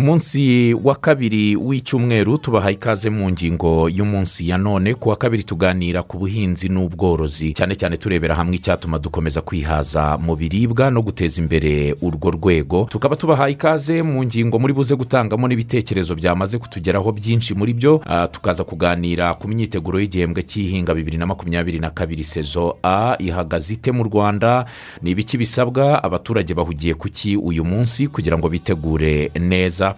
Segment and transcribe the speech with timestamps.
[0.00, 4.94] ku munsi wa kabiri w'icyumweru tubahaye ikaze mu ngingo y'umunsi ya none.
[4.94, 7.52] Ku wa kabiri tuganira ku buhinzi n'ubworozi.
[7.52, 12.86] Cyane cyane turebera hamwe icyatuma dukomeza kwihaza mu biribwa no guteza imbere urwo rwego.
[12.90, 18.00] Tukaba tubahaye ikaze mu ngingo muri buze gutangamo n'ibitekerezo byamaze kutugeraho byinshi muri byo.
[18.08, 23.74] Ah, tukaza kuganira ku myiteguro y'igihembwe cy'ihinga bibiri na makumyabiri na kabiri sezo a ihagaze
[23.76, 24.64] ite mu rwanda?
[25.04, 26.00] Ni ibiki bisabwa?
[26.02, 29.89] Abaturage bahugiye ku ki uyu munsi kugira ngo bitegure neza?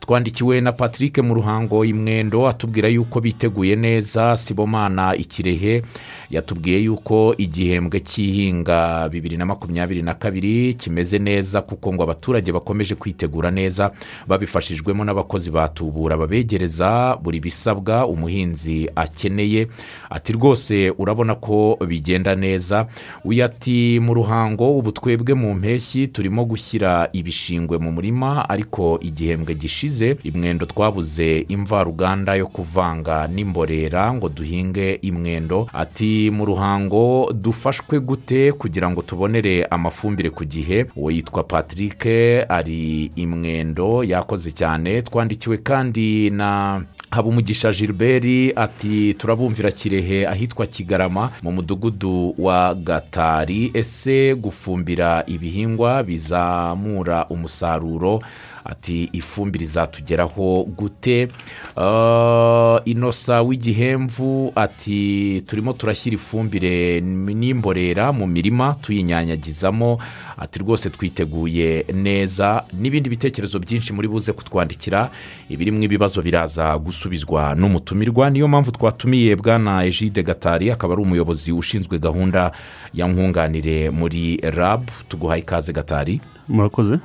[0.00, 5.82] Twandikiwe na patrick mu ruhango imwendo atubwira yuko biteguye neza sibomana ikirehe.
[6.30, 12.94] Yatubwiye yuko igihembwe cy'ihinga bibiri na makumyabiri na kabiri kimeze neza kuko ngo abaturage bakomeje
[12.94, 13.90] kwitegura neza
[14.26, 19.68] babifashijwemo n'abakozi batubura babegereza buri bisabwa umuhinzi akeneye.
[20.10, 22.86] Ati rwose urabona ko bigenda neza.
[23.24, 28.98] Uyu ati mu ruhango ubu twebwe mu mpeshyi turimo gushyira ibishingwe mu murima ariko
[29.38, 35.68] igihembwe gishize imwendo twabuze imvaruganda yo kuvanga n'imborera ngo duhinge imwendo.
[35.72, 40.86] Ati mu ruhango dufashwe gute kugira ngo tubonere amafumbire ku gihe?
[40.96, 42.06] Uwo yitwa patrick
[42.48, 45.02] ari imwendo yakoze cyane.
[45.02, 53.70] Twandikiwe kandi na habumugisha gilbert ati turabumvira kirehe ahitwa kigarama mu mudugudu wa gatari.
[53.74, 58.20] Ese gufumbira ibihingwa bizamura umusaruro?
[58.64, 61.28] Ati ifumbire izatugeraho gute?
[61.76, 69.98] Ah, inosa w'igihemvu ati turimo turashyira ifumbire n'imborera mu mirima tuyinyanyagizamo
[70.38, 72.64] ati rwose twiteguye neza.
[72.72, 75.10] N'ibindi bitekerezo byinshi muri buze kutwandikira
[75.48, 78.30] ibirimo ibibazo biraza gusubizwa n'umutumirwa.
[78.30, 82.52] Niyo mpamvu twatumiye bwana ejide gatari akaba ari umuyobozi ushinzwe gahunda
[82.94, 84.88] ya nkunganire muri rab.
[85.08, 86.20] Tuguhaye ikaze gatari.
[86.48, 86.98] Murakoze.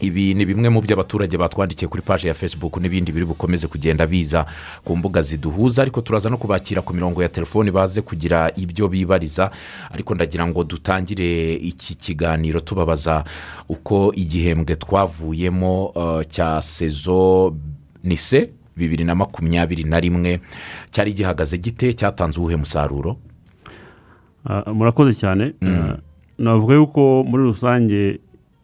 [0.00, 4.06] Ibi ni bimwe mu byo abaturage batwandikiye kuri paji ya facebook n'ibindi biri bukomeze kugenda
[4.06, 4.46] biza
[4.84, 9.50] ku mbuga ziduhuza ariko turaza no kubakira ku mirongo ya telefoni baze kugira ibyo bibariza
[9.90, 13.24] ariko ndagira ngo dutangire iki kiganiro tubabaza
[13.68, 17.54] uko igihembwe twavuyemo eh, cya sezo
[18.04, 20.40] nise bibiri na makumyabiri na rimwe
[20.90, 23.16] cyari gihagaze gite cyatanze uwuhe musaruro?
[24.46, 25.52] Ah, murakoze cyane.
[25.66, 25.98] Ah,
[26.38, 28.20] navuga yuko muri rusange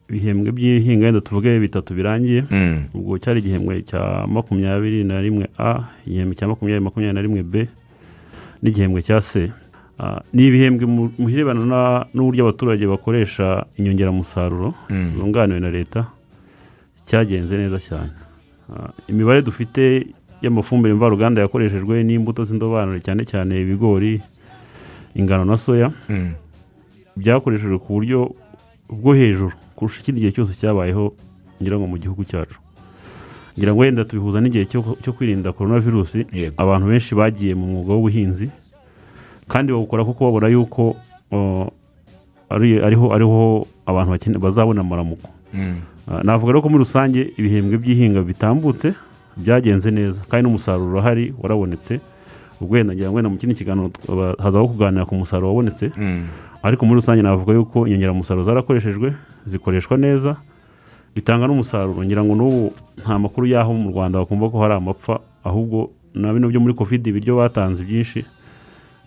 [0.08, 5.88] ibihembwe by'ihinga wenda tuvuge bitatu birangiye Mm, ubwo cyari igihembwe cya makumyabiri na rimwe a
[6.06, 7.54] igihembwe cya makumyabiri makumyabiri na rimwe b
[8.62, 9.50] n'igihembwe cya c.
[10.32, 16.00] Ni ibihembwe mu birebana na- n'uburyo abaturage bakoresha inyongeramusaruro mm, zunganiwe na leta
[17.06, 18.10] cyagenze neza cyane.
[19.08, 20.06] Imibare dufite
[20.42, 24.20] y'amafumbire mvaruganda yakoreshejwe n'imbuto z'indobanure cyane cyane ibigori
[25.14, 26.32] ingano na soya mm,
[27.16, 28.34] byakoreshejwe ku buryo
[28.88, 29.52] bwo hejuru.
[29.76, 31.12] Kurusha ikindi gihe cyose cyabayeho
[31.62, 32.58] ngira ngo mu gihugu cyacu.
[33.58, 34.64] Ngira ngo wenda tubihuza n'igihe
[35.02, 36.26] cyo kwirinda korona virusi
[36.56, 38.50] abantu benshi bagiye mu mwuga w'ubuhinzi
[39.48, 40.96] kandi bawukora kuko babona yuko
[42.50, 45.30] ari- ariho ariho abantu bazabona amaramuko.
[45.54, 48.92] Mm, Ah, navuga rero ko muri rusange ibihembwe by'ihinga bitambutse
[49.40, 51.96] byagenze neza kandi n'umusaruro urahari warabonetse.
[52.60, 53.88] Ubwo wenda ngira ngo wenda mu kindi kiganiro
[54.36, 55.88] hazaho kuganira ku musaruro wabonetse.
[55.96, 56.28] Mm,
[56.60, 59.14] ariko muri rusange navuga yuko inyongeramusaruro zarakoreshejwe
[59.46, 60.36] zikoreshwa neza
[61.14, 62.04] bitanga n'umusaruro.
[62.04, 62.72] Ngira ngo n'ubu
[63.02, 67.10] nta makuru y'aho mu rwanda bakumva ko hari amapfa ahubwo na bino byo muri kovide
[67.10, 68.24] ibiryo batanze byinshi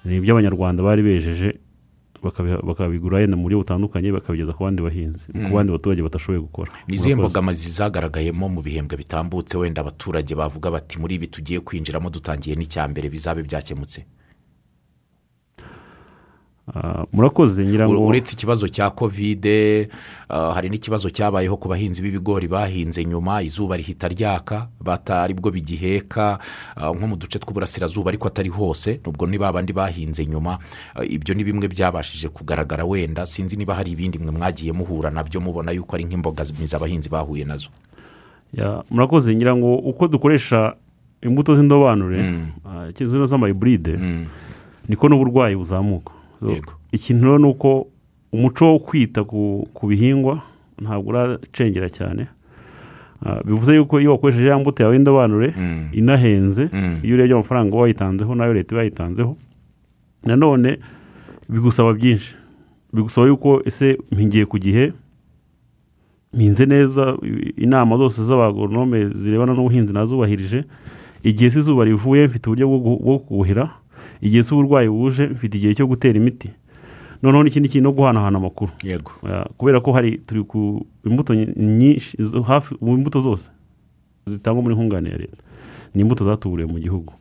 [0.05, 1.59] ni iby'abanyarwanda bari bejeje
[2.63, 6.71] bakabigura yenda mu buryo butandukanye bakabigeza ku bandi bahinzi ku bandi baturage batashoboye gukora.
[6.87, 9.57] Ni izihe mbogamizi zagaragayemo mu bihembwe bitambutse?
[9.57, 14.05] Wenda abaturage bavuga bati muri ibi tugiye kwinjiramo dutangiye n'icya mbere bizabe byakemutse.
[17.13, 19.87] Murakoze ngira ngo uretse ikibazo cya kovide
[20.29, 26.39] ah, hari n'ikibazo cyabayeho ku bahinzi b'ibigori bahinze nyuma izuba rihita ryaka batari bwo bigiheka
[26.75, 30.59] ah, nko mu duce tw'uburasirazuba ariko atari hose nubwo ni ba bandi bahinze nyuma.
[31.07, 35.39] Ibyo ni bimwe byabashije kugaragara wenda sinzi niba hari ibindi mwe mwagiye muhura na byo
[35.41, 37.69] mubona yuko ari nk'imbogamizi abahinzi bahuye na zo.
[38.53, 40.75] Ya, murakoze ngira ngo uko dukoresha
[41.23, 42.47] imbuto z'indobanure Mm.
[42.67, 44.25] ah, zino z'amayiburide Mm,
[44.89, 46.11] niko n'uburwayi buzamuka.
[46.91, 47.87] Ikintu ni uko
[48.33, 50.41] umuco wo kwita ku, bihingwa
[50.81, 52.27] ntabwo uracengera cyane.
[53.25, 56.99] Ah, bivuze yuko iyo wakoresheje ya mbuto yawe y'indobanure mm, inahenze Mm.
[57.03, 59.37] iyo urebye amafaranga wayitanzeho n'ayo leta iba yayitanzeho
[60.25, 60.77] nanone
[61.49, 62.35] bigusaba byinshi.
[62.93, 64.93] Bigusaba yuko ese mpingiye ku gihe
[66.33, 67.17] mpinze neza
[67.57, 70.63] inama zose z'abagoronome zirebana n'ubuhinzi nazubahirije
[71.23, 73.69] igihe se izuba rivuye mfite uburyo bwo kuhira
[74.21, 76.49] igihe se uburwayi buje mfite igihe cyo gutera imiti.
[77.23, 78.71] Noneho n'ikindi kintu no guhanahana amakuru.
[78.83, 79.11] Yego.
[79.25, 83.49] Ah, kubera ko hari turi ku imbuto nyinshi hafi mu imbuto zose
[84.27, 85.37] zitangwa muri nkunganire ya leta.
[85.95, 87.13] Ni imbuto zatuburiye mu gihugu.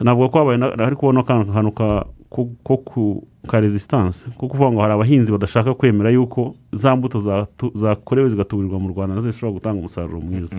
[0.00, 4.72] Navuga ko habaye na- hari kubona akantu ka ko ko ku ka resistance ko kuvuga
[4.72, 7.20] ngo hari abahinzi badashaka kwemera yuko za mbuto
[7.74, 10.56] zakorewe zigatuburirwa mu rwanda na zo zishobora gutanga umusaruro mwiza.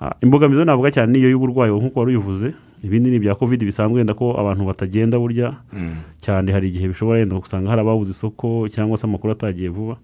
[0.00, 2.52] Ah, imbogamizi navuga cyane niyo y'uburwayi nk'uko wari ubivuze
[2.86, 5.54] ibindi ni ibya covid bisanzwe wenda ko abantu batagenda burya.
[5.72, 5.96] Mm.
[6.20, 9.96] cyane hari igihe bishobora yenda usanga hari ababuze isoko cyangwa se amakuru atagiye vuba.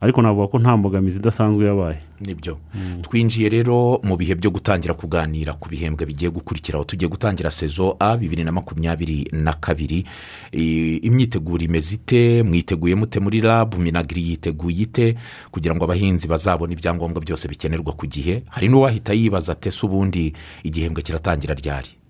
[0.00, 1.96] Ariko navuga ko nta mbogamizi idasanzwe yabaye.
[2.26, 2.58] Nibyo.
[3.02, 8.16] Twinjiye rero mu bihe byo gutangira kuganira ku bihembwe bigiye gukurikiraho tugiye gutangira sezo a
[8.16, 10.04] bibiri na makumyabiri na kabiri.
[10.52, 12.42] Imyiteguro imeze ite?
[12.42, 15.16] Mwiteguye mute muri rabu minagiri yiteguye ite?
[15.50, 18.42] Kugira ngo abahinzi bazabone ibyangombwa byose bikenerwa ku gihe.
[18.50, 20.32] Hari n'uwahita yibaza ate se ubundi
[20.64, 21.88] igihembwe kiratangira ryari?
[21.88, 22.03] Ya,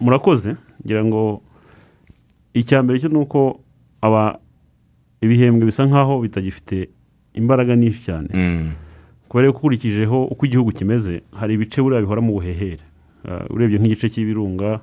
[0.00, 1.42] murakoze ngira ngo
[2.82, 3.60] mbere cyo ni uko
[4.02, 4.38] aba
[5.20, 6.88] ibihembwe bisa nk'aho bitagifite
[7.34, 8.70] imbaraga nyinshi cyane Mm.
[9.28, 12.82] kubera ko ukurikijeho uko igihugu kimeze hari ibice buriya bihora mu buhehere
[13.28, 14.80] Ah, urebye nk'igice cy'ibirunga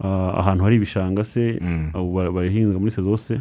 [0.00, 1.92] ah, ahantu hari ibishanga se Mm.
[2.34, 3.36] barahinga muri sezo se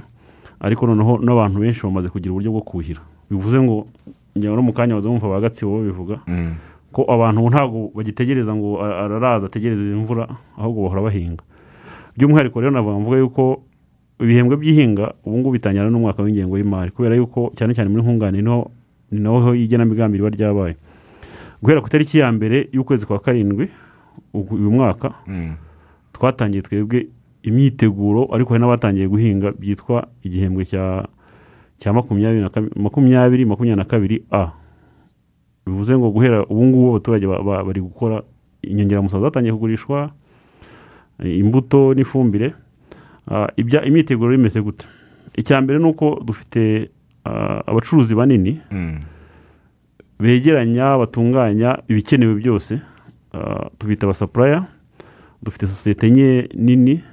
[0.60, 3.02] ariko noneho n'abantu benshi bamaze kugira uburyo bwo kuhira
[3.32, 3.88] bivuze ngo
[4.36, 6.54] njyewe no mu kanya baza bumva ba gatsibo babivuga Mm.
[6.94, 11.44] Ko abantu ntabwo bagitegereza ngo araraza ategereze imvura ahubwo bahora bahinga.
[12.18, 13.64] By'umwihariko rero navuga mvuga yuko
[14.22, 18.50] ibihembwe by'ihinga ubu ngubu bitangira n'umwaka w'ingengo y'imari kubera yuko cyane cyane muri nkunganire ni
[18.50, 18.70] ho
[19.12, 20.76] ni naho igenamigambi riba ryabaye.
[21.62, 23.68] Guhera ku itariki ya mbere y'ukwezi kwa karindwi
[24.34, 25.56] uyu mwaka Mm.
[26.14, 27.08] twatangiye twebwe
[27.44, 32.46] imyiteguro ariko hari n'abatangiye guhinga byitwa igihembwe cya makumyabiri
[32.76, 34.52] makumyabiri makumyabiri na kabiri a.
[35.66, 38.24] bivuze ngo guhera ubu ngubu abaturage ba- ba- bari gukora
[38.62, 40.12] inyongeramusaruro zatangiye kugurishwa
[41.24, 42.54] imbuto n'ifumbire
[43.32, 44.84] Ah, ibya imyiteguro imeze gute
[45.36, 46.90] icya mbere ni uko dufite
[47.26, 49.00] ah, abacuruzi banini Mm.
[50.20, 52.80] begeranya batunganya ibikenewe byose
[53.34, 54.66] Ah, tubita abasapuraya
[55.44, 57.04] dufite sosiyete enye nini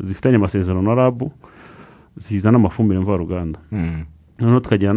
[0.00, 1.32] zifitanye amasezerano na rabu
[2.16, 4.04] zizana amafumbire mvaruganda Mm.
[4.38, 4.92] noneho tukagira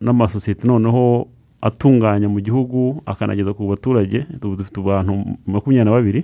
[0.00, 1.28] n'amasosiyete noneho
[1.62, 6.20] atunganya mu gihugu akanageza ku baturage dufite abantu makumyabiri na babiri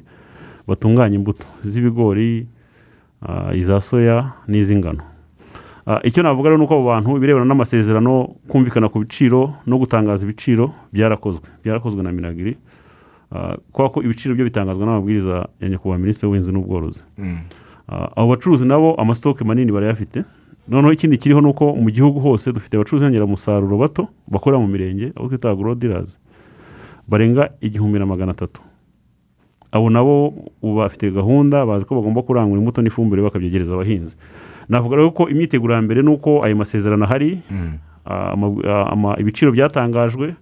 [0.67, 2.47] batunganya imbuto z'ibigori
[3.23, 5.03] ah, iza soya n'iz'ingano.
[5.87, 10.25] Ah, icyo navuga rero ni uko abo bantu ibirebana n'amasezerano kumvikana ku biciro no gutangaza
[10.27, 12.57] ibiciro byarakozwe byarakozwe na minagiri
[13.33, 17.03] Ah, kubera ko ibiciro byo bitangazwa n'amabwiriza ya nyakubahwa minisitiri w'ubuhinzi n'ubworozi.
[17.19, 17.39] Mm.
[18.17, 20.23] Abo bacuruzi nabo amasitoke manini barayafite.
[20.69, 25.13] Noneho ikindi kiriho ni uko mu gihugu hose dufite abacuruzi nyongeramusaruro bato bakorera mu mirenge
[25.17, 26.19] abo twita agorodirazi
[27.09, 28.61] barenga igihumbi na magana atatu.
[29.73, 34.17] Abo nabo bafite gahunda bazi ko bagomba kurangura imbuto n'ifumbire bakabyegereza abahinzi.
[34.69, 37.79] Navuga rero ko imyiteguro ya mbere ni uko ayo masezerano ahari Mm.
[38.07, 38.35] ah,
[38.67, 40.35] ah, ama- ibiciro byatangajwe.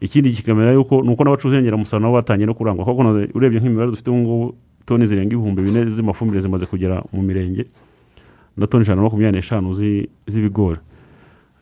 [0.00, 2.84] Ikindi kikamera yuko ni uko n'abacuruzi nyongeramusaruro nabo batangiye no kurangwa.
[2.84, 3.02] Kuko
[3.34, 4.54] urebye nk'imibare dufite ubu ngubu
[4.86, 7.64] toni zirenga ibihumbi bine z'amafumbire zimaze kugera mu mirenge.
[8.60, 10.78] Na toni ijana na makumyabiri n'eshanu zi- z'ibigori.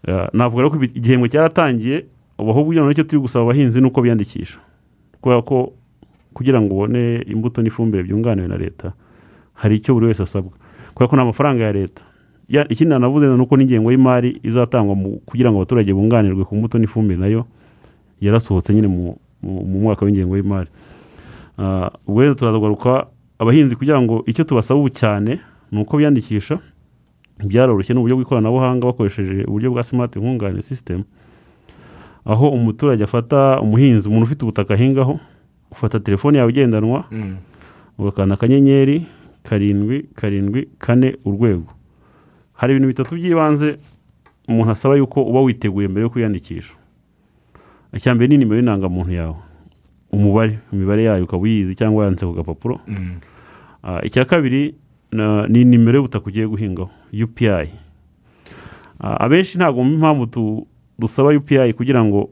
[0.08, 2.04] Ah, navuga rero ko igihembwe cyaratangiye
[2.38, 4.58] ubu ahubwo noneho icyo turi gusaba abahinzi ni uko biyandikisha.
[5.22, 5.72] Kubera ko
[6.34, 8.92] kugira ngo ubone imbuto n'ifumbire byunganiwe na leta
[9.54, 10.52] hari icyo buri wese asabwa.
[10.94, 12.02] Kubera ko ni amafaranga ya leta.
[12.48, 14.96] Ikindi nanavuze ni uko n'ingengo y'imari izatangwa
[15.26, 17.44] kugira ngo abaturage bunganirwe ku mbuto n'ifumbire na yo
[18.20, 19.18] yarasohotse nyine mu
[19.64, 20.70] mwaka w'ingengo y'imari.
[21.58, 23.06] Ah, ubwo rero turagaruka
[23.38, 25.40] abahinzi kugira ngo icyo tubasaba ubu cyane
[25.72, 26.58] ni uko biyandikisha
[27.44, 31.04] byaroroshye ni uburyo bw'ikoranabuhanga bakoresheje uburyo bwa simati nkunganire sisitemu
[32.24, 35.20] aho umuturage afata umuhinzi umuntu ufite ubutaka ahingaho
[35.70, 37.36] ufata telefone yawe igendanwa Mm.
[37.98, 39.06] ugakanda akanyenyeri
[39.42, 41.72] karindwi karindwi kane urwego
[42.52, 43.78] hari ibintu bitatu by'ibanze
[44.48, 46.74] umuntu asaba yuko uba witeguye mbere yo kwiyandikisha
[47.94, 49.36] icya mbere ni nimero y'indangamuntu yawe
[50.12, 53.20] umubare imibare yayo ukaba uyizi cyangwa yanditse ku gapapuro Mm.
[53.82, 54.74] Ah, icya kabiri
[55.48, 56.90] ni nimero y'ubutaka ugiye guhingaho
[57.24, 57.46] upi
[59.00, 60.66] Ah, abenshi ntabwo bumva impamvu tu-
[60.98, 62.30] dusaba upi kugira ngo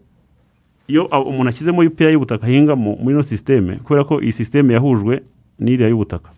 [0.89, 5.23] iyo a- umuntu ashyizemo upi y'ubutaka ahingamo muri ino sisiteme kubera ko iyi sisiteme yahujwe
[5.59, 6.31] n'iriya y'ubutaka.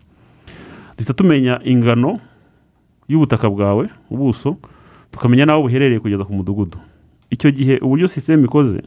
[0.97, 2.19] Duhita tumenya ingano
[3.09, 4.57] y'ubutaka bwawe ubuso
[5.11, 6.77] tukamenya n'aho buherereye kugeza ku mudugudu.
[7.33, 8.81] Icyo gihe uburyo sisiteme ikoze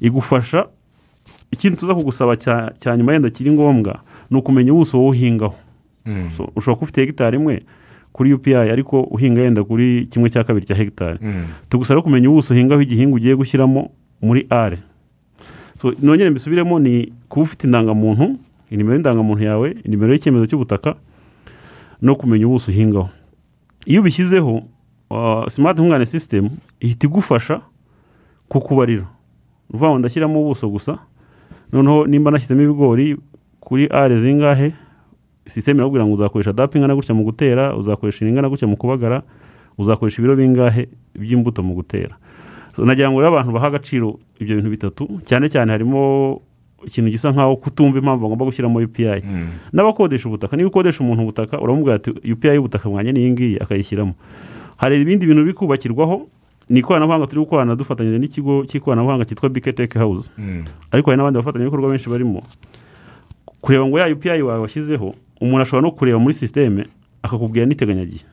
[0.00, 0.66] igufasha
[1.50, 2.36] ikindi tuza kugusaba
[2.78, 3.98] cya nyuma yenda kiri ngombwa
[4.30, 5.54] ni ukumenya ubuso wowe uhingaho.
[6.56, 7.62] Ushobora kuba ufite hegitari imwe
[8.12, 11.18] kuri upi ariko uhinga yenda kuri kimwe cya kabiri cya hegitari.
[11.22, 11.44] Mm.
[11.68, 13.90] tugusaba kumenya ubuso uhingaho igihingwa ugiye gushyiramo
[14.22, 14.78] muri are
[15.80, 18.36] so, nongere mbisubiremo ni kuba ufite indangamuntu
[18.70, 20.94] inimero y'indangamuntu yawe inimero y'icyemezo cy'ubutaka
[22.02, 23.08] no kumenya ubuso uhingaho.
[23.86, 24.62] Iyo ubishyizeho
[25.10, 26.50] uh, simati nkungane sisitemu
[26.80, 27.60] ihita igufasha
[28.48, 29.02] kukubarira.
[29.02, 29.06] Ni
[29.70, 30.98] ukuvuga ngo ndashyiramo ubuso gusa
[31.72, 33.16] noneho nimba nashyizemo ibigori
[33.60, 34.72] kuri are zingahe
[35.48, 39.22] sisiteme irakubwira ngo uzakoresha dapu ingana gutya mu gutera uzakoresha ingana gutya mu kubagara
[39.78, 40.88] uzakoresha ibiro bingahe
[41.18, 42.14] by'imbuto mu gutera.
[42.76, 46.38] So, nagira ngo rero abantu baha agaciro ibyo bintu bitatu cyane cyane harimo
[46.86, 49.48] ikintu gisa nkaho kutumva impamvu bagomba gushyiramo UPI Mm.
[49.74, 54.14] n'abakodesha ubutaka niba ukodesha umuntu ubutaka uramubwira ati UPI y'ubutaka mwanjye ni iyi ngiyi akayishyiramo.
[54.76, 56.28] Hari ibindi bintu biri kubakirwaho
[56.70, 60.30] ni ikoranabuhanga turi gukorana dufatanyije n'ikigo cy'ikoranabuhanga cyitwa Bike Tech House.
[60.38, 60.64] Mm.
[60.94, 62.42] ariko hari n'abandi bafatanyabikorwa benshi barimo.
[63.60, 66.86] Kureba ngo ya UPI wawe washyizeho umuntu ashobora no kureba muri sisiteme
[67.22, 68.24] akakubwira n'iteganyagihe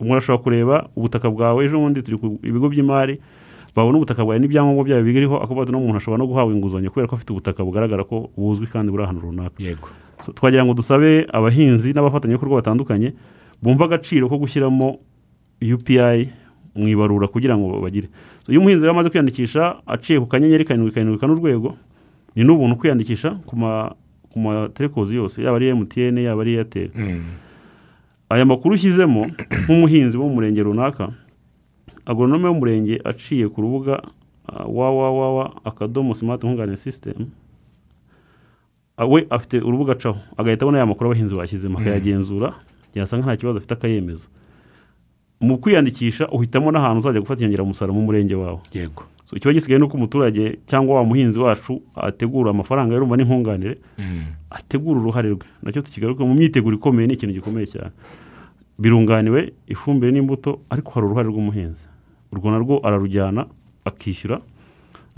[0.00, 3.18] umuntu ashobora kureba ubutaka bwawe ejo bundi turi ku ibigo by'imari
[3.74, 7.30] babona ubutaka bwawe n'ibyangombwa byawe biriho ati n'umuntu ashobora no guhabwa inguzanyo kubera ko afite
[7.30, 9.58] ubutaka bugaragara ko buzwi kandi buri ahantu runaka.
[9.62, 9.88] Yego.
[10.22, 13.14] So, twagira ngo dusabe abahinzi n'abafatanyabikorwa batandukanye
[13.62, 14.98] bumva agaciro ko gushyiramo
[15.62, 16.30] UPI
[16.74, 18.10] mu ibarura kugira ngo bagire.
[18.46, 21.74] So, iyo umuhinzi rero amaze kwiyandikisha aciye ku kanyenyeri karindwi karindwi kane urwego
[22.34, 23.94] ni n'ubuntu kwiyandikisha ku ma
[24.38, 26.90] ku matelekozi yose yaba ari MTN yaba ari Airtel.
[26.94, 27.22] Mm.
[28.30, 29.26] aya makuru ushyizemo
[29.64, 31.10] nk'umuhinzi wo mu murenge runaka
[32.06, 34.02] agoronome w'umurenge aciye ku rubuga
[34.52, 37.26] uh, www akadomo smart nkunganire system
[38.98, 40.18] uh, we afite urubuga acaho.
[40.36, 42.54] Agahita abona ya makuru abahinzi bashyizemo akayagenzura
[42.94, 44.24] yasanga nta kibazo afite akayemeza.
[45.40, 48.60] Mu kwiyandikisha uhitamo n'ahantu uzajya gufata inyongeramusaruro mu murenge wawe.
[48.74, 49.04] Yego.
[49.36, 54.24] Ikiba gisigaye ni uko umuturage cyangwa wa muhinzi wacu ategura amafaranga y'urumva n'inkunganire Mm.
[54.50, 55.46] ategura uruhare rwe.
[55.62, 57.92] Nacyo tukigaruka mu myiteguro ikomeye ni ikintu gikomeye cyane.
[58.78, 61.86] Birunganiwe ifumbire n'imbuto ariko hari uruhare rw'umuhinzi.
[62.32, 63.46] Urwo narwo ararujyana
[63.84, 64.40] akishyura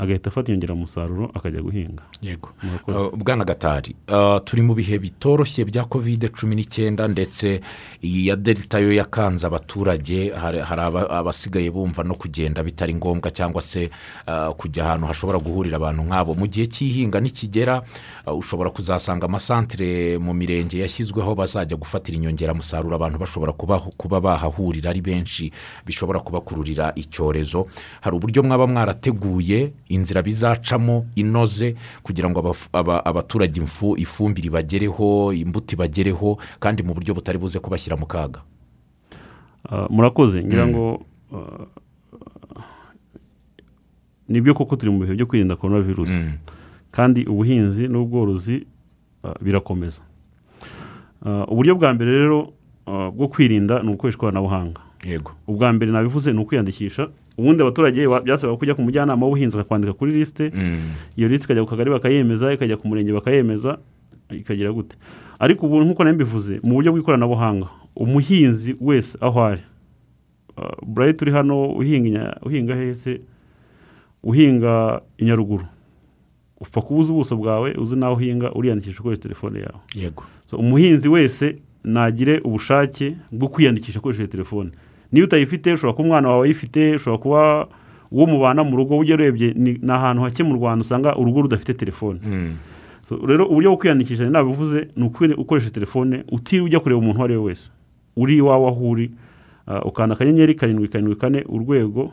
[0.00, 2.02] agahita afata inyongeramusaruro akajya guhinga.
[2.22, 2.48] Yego.
[2.88, 7.60] Uh, bwana gatari uh, turi mu bihe bitoroshye bya kovide cumi n'icyenda ndetse
[8.02, 13.30] iyi ya delita yo yakanze abaturage hari hari aba- abasigaye bumva no kugenda bitari ngombwa
[13.30, 13.90] cyangwa se
[14.28, 16.34] uh, kujya ahantu hashobora guhurira abantu nk'abo.
[16.34, 17.82] Mu gihe cy'ihinga nikigera
[18.26, 23.52] ushobora kuzasanga amasantire mu mirenge yashyizweho bazajya gufatira inyongeramusaruro abantu bashobora
[23.96, 25.52] kuba bahahurira ari benshi
[25.86, 27.66] bishobora kubakururira icyorezo.
[28.00, 32.54] Hari uburyo mwaba mwarateguye inzira bizacamo inoze kugira ngo
[33.04, 33.58] abaturage
[33.98, 38.40] ifumbire ibagereho imbuto ibagereho kandi mu buryo butari buze kubashyira mu kaga.
[39.68, 40.40] Ah, murakoze.
[40.44, 41.02] Ngira ngo
[41.34, 41.66] ah,
[44.28, 46.32] ni byo koko turi mu bihe byo kwirinda korona virusi Mm.
[46.90, 48.66] kandi ubuhinzi n'ubworozi
[49.24, 50.00] ah, birakomeza.
[51.48, 52.52] Uburyo bwa mbere rero
[52.86, 54.80] bwo kwirinda ni ugukoresha ikoranabuhanga.
[55.04, 55.32] Yego.
[55.46, 57.08] Ubwa mbere nabivuze ni ukwiyandikisha.
[57.40, 60.92] Ubundi abaturage byasabaga kujya ku mujyanama w'ubuhinzi bakakwandika kuri lisite Mm.
[61.16, 63.78] iyo lisite ikajya ku kagari bakayemeza ikajya ku murenge bakayemeza
[64.30, 64.96] ikagera gute.
[65.40, 67.66] Ariko ubu nk'uko mbivuze mu buryo bw'ikoranabuhanga
[67.96, 69.62] umuhinzi wese aho ari
[70.56, 73.20] Ah, burayi turi hano uhinga hese
[74.22, 75.64] uhinga i nyaruguru
[76.60, 79.80] upfa kuba uzi ubuso bwawe uzi n'aho uhinga uriyandikisha ukoresha telefone yawe.
[79.96, 80.24] Yego.
[80.50, 84.70] So, umuhinzi wese nagire ubushake bwo kwiyandikisha akoresheje telefone.
[85.12, 87.66] Niba utayifite ushobora kuba umwana wawe ayifite ushobora kuba
[88.10, 92.20] uwo mubana mu rugo ujya urebye ni ahantu hake mu rwanda usanga urugo rudafite telefone.
[92.26, 92.56] Mm.
[93.08, 95.04] So, rero uburyo bwo kwiyandikisha nabivuze ni
[95.36, 97.70] ukoresha telefone utiriwe ujya kureba umuntu uwo ari we wese.
[98.16, 99.10] Uri iwawe aho uri
[99.66, 102.12] ah, ukanda akanyenyeri karindwi karindwi kane urwego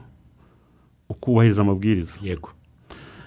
[1.10, 2.20] ukubahiriza amabwiriza.
[2.24, 2.50] Yego.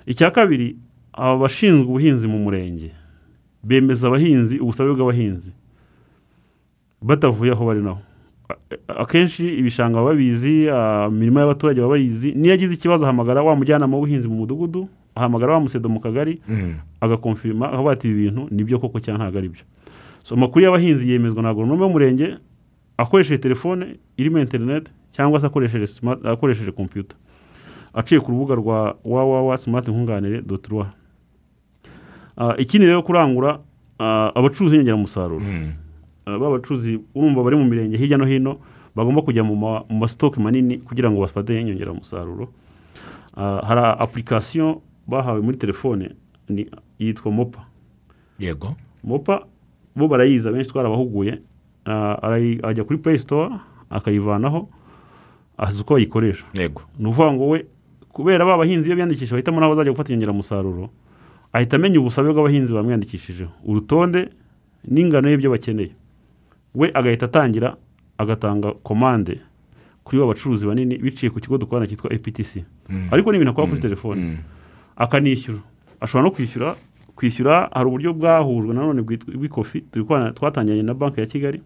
[0.06, 0.76] Icya kabiri
[1.12, 2.90] aba bashinzwe ubuhinzi mu murenge
[3.62, 5.52] bemeza abahinzi ubusabe bw'abahinzi
[7.02, 8.00] batavuye aho bari naho.
[8.88, 13.96] Akenshi ibishanga baba babizi ah, imirimo y'abaturage baba bayizi niyo agize ikibazo ahamagara wa mujyanama
[13.96, 16.74] w'ubuhinzi mu mudugudu ahamagara wa musedo mu kagari Mm.
[17.00, 19.64] agakonfirima aho bati ibi bintu ni byo koko cyangwa ntabwo ari byo.
[20.22, 22.36] So amakuru y'abahinzi yemezwa na agoronome w'umurenge
[22.96, 27.16] akoresheje telefone irimo interineti cyangwa se akoresheje kompiyuta
[27.94, 30.86] aciye ku rubuga rwa www smart nkunganire doti rwa
[32.36, 33.58] Ah, ikindi rero kurangura
[33.98, 34.76] ah, abacuruzi
[36.26, 36.26] b'inyongeramusaruro Mm.
[36.26, 38.58] Ah, ba bacuruzi urumva bari mu mirenge hirya no hino
[38.96, 42.48] bagomba kujya mu ma- mu masitoke manini kugira ngo bafate inyongeramusaruro.
[43.36, 46.10] Ah, hari apurikasiyo bahawe muri telefone
[46.98, 47.60] yitwa mopa.
[48.38, 48.74] Yego.
[49.04, 49.46] Mopa
[49.96, 51.38] bo barayizi abenshi twarabahuguye.
[51.86, 53.50] Ah, arayi- ajya kuri play store
[53.90, 54.68] akayivanaho
[55.58, 56.82] azi uko bayikoresha yego.
[56.98, 57.66] Ni ukuvuga ngo we
[58.12, 60.90] kubera ba bahinzi iyo biyandikisha bahitamo n'aho bazajya gufata inyongeramusaruro
[61.52, 64.28] ahita amenya ubusabe bw'abahinzi bamwiyandikishijeho urutonde
[64.88, 65.92] n'ingano y'ibyo bakeneye.
[66.74, 67.76] We agahita atangira
[68.18, 69.40] agatanga komande
[70.04, 73.08] kuri ba bacuruzi banini biciye ku kigo dukorana cyitwa aptc Mm.
[73.10, 74.20] ariko ni ibintu akora kuri telefone.
[74.22, 74.36] Mm.
[74.96, 75.58] akanishyura.
[76.00, 76.76] Ashobora no kwishyura
[77.16, 79.80] kwishyura hari uburyo bwahujwe nanone bw'ikofi
[80.34, 81.62] twatangiranye na banki ya kigali.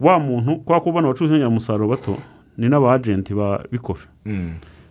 [0.00, 2.16] Wa muntu kubera ko bano bacuruzi b'inyongeramusaruro bato
[2.56, 4.08] ni n'aba agenti ba bikofi.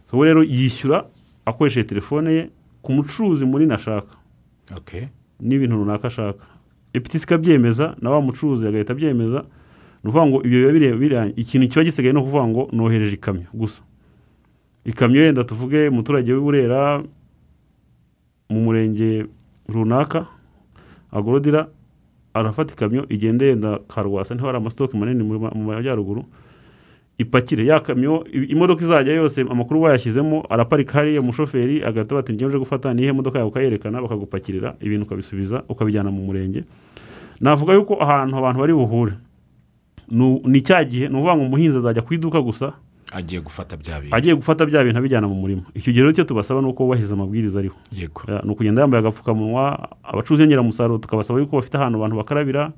[0.05, 1.05] So we rero yishyura
[1.45, 2.49] akoresheje telefone ye
[2.81, 4.13] ku mucuruzi munini ashaka
[4.77, 5.07] okay.
[5.41, 6.45] n'ibintu runaka ashaka.
[6.93, 9.39] Epitisi ikabyemeza na wa mucuruzi agahita abyemeza
[10.03, 13.81] ni ukuvuga ngo ibyo biba bireba ikintu kiba gisigaye ni ukuvuga ngo nohereje ikamyo gusa.
[14.85, 17.03] Ikamyo yenda tuvuge umuturage w'i Burera
[18.49, 19.25] mu murenge
[19.67, 20.25] runaka
[21.11, 21.67] agorodira
[22.33, 26.25] arafata ikamyo igenda yenda karwasa ni ho hari amasitoke manini mu ma- mu majyaruguru
[27.19, 27.65] ipakire.
[27.65, 32.93] Ya kamyo imodoka izajya yose amakuru bayashyizemo araparika hariya umushoferi agahita bati njye uje gufata
[32.93, 36.63] nihe modoka yawe ukayerekana bakagupakirira ibintu ukabisubiza ukabijyana mu murenge.
[37.41, 39.13] Navuga yuko ahantu abantu bari buhure.
[40.45, 42.73] Ni cya gihe ni ukuvuga ngo umuhinzi azajya ku iduka gusa
[43.13, 44.15] agiye gufata bya bintu.
[44.15, 47.13] agiye gufata bya bintu abijyana mu murima icyo gihe rero icyo tubasaba ni uko bubahiriza
[47.13, 47.75] amabwiriza ariho.
[47.93, 48.21] Yego.
[48.43, 52.71] Ni ukugenda yambaye agapfukamunwa abacuruzi b'inyongeramusaruro tukabasaba yuko bafite ahantu abantu bakarabira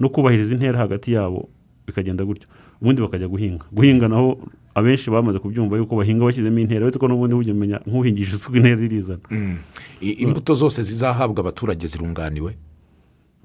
[0.00, 1.48] no kubahiriza intera hagati yabo
[1.86, 2.48] bikagenda gutyo.
[2.80, 3.64] Ubundi bakajya guhinga.
[3.72, 4.38] Guhinga naho
[4.74, 8.82] abenshi bamaze kubyumva yuko bahinga bashyizemo intera uretse ko n'ubundi ujya umenya nk'uhingishije isuku intera
[8.82, 9.26] irizana.
[9.30, 9.58] Mm.
[10.00, 12.56] Imbuto zose zizahabwa abaturage zirunganiwe?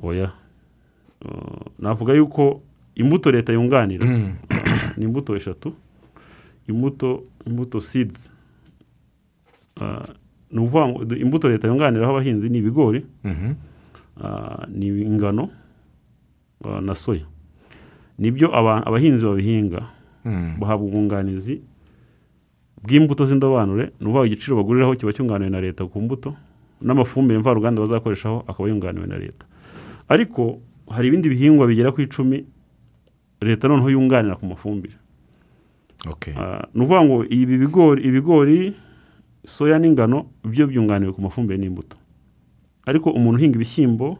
[0.01, 0.31] Oya.
[1.25, 2.61] Uh, navuga yuko
[2.95, 4.05] imbuto leta yunganira.
[4.05, 4.33] Mm.
[4.97, 5.73] ni imbuto eshatu.
[6.67, 8.29] Imbuto imbuto seeds.
[9.81, 10.05] Uh,
[10.51, 13.05] ni ukuvuga ngo imbuto leta yunganiraho abahinzi ni ibigori.
[13.23, 13.53] Mhm.
[14.23, 15.49] ah, ni ingano
[16.81, 17.25] na soya.
[18.19, 19.81] Ni byo aba- abahinzi babihinga
[20.25, 20.55] Mm.
[20.59, 21.61] bahabwa ubwunganizi
[22.83, 26.35] bw'imbuto z'indobanure ni ukuvuga igiciro baguriraho kiba cyunganiwe na leta ku mbuto
[26.81, 29.45] n'amafumbire mvaruganda bazakoreshaho akaba yunganiwe na leta
[30.07, 30.59] ariko
[30.91, 32.43] hari ibindi bihingwa bigera ku icumi
[33.41, 34.95] leta noneho yunganira ku mafumbire
[36.03, 36.33] Okay.
[36.35, 38.75] Ah, ni ukuvuga ngo ibi bigori ibigori
[39.47, 41.95] soya n'ingano byo byunganiwe ku mafumbire n'imbuto
[42.83, 44.19] ariko umuntu uhinga ibishyimbo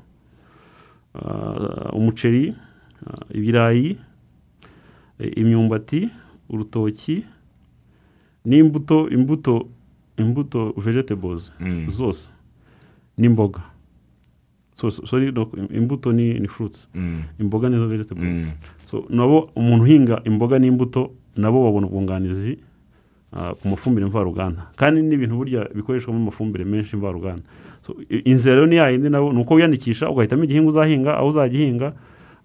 [1.15, 2.55] ah, umuceri
[3.33, 3.98] ibirayi
[5.19, 6.10] eh, imyumbati
[6.50, 7.24] urutoki
[8.45, 9.67] n'imbuto imbuto
[10.17, 11.89] imbuto vegetables Mm.
[11.89, 12.29] zose
[13.17, 13.62] n'imboga
[15.74, 17.21] imbuto ni, ni fruits Mm.
[17.39, 18.51] imboga nizo vegetables Mm.
[18.91, 22.58] so nabo umuntu uhinga imboga n'imbuto nabo babona ubwunganizi
[23.34, 27.43] ah, ku mafumbire mvaruganda kandi n'ibintu burya bikoreshwamo amafumbire menshi mvaruganda
[28.25, 31.93] inzira rero ni yayindi nabo ni uko wiyandikisha ugahitamo igihingwa uzahinga aho uzagihinga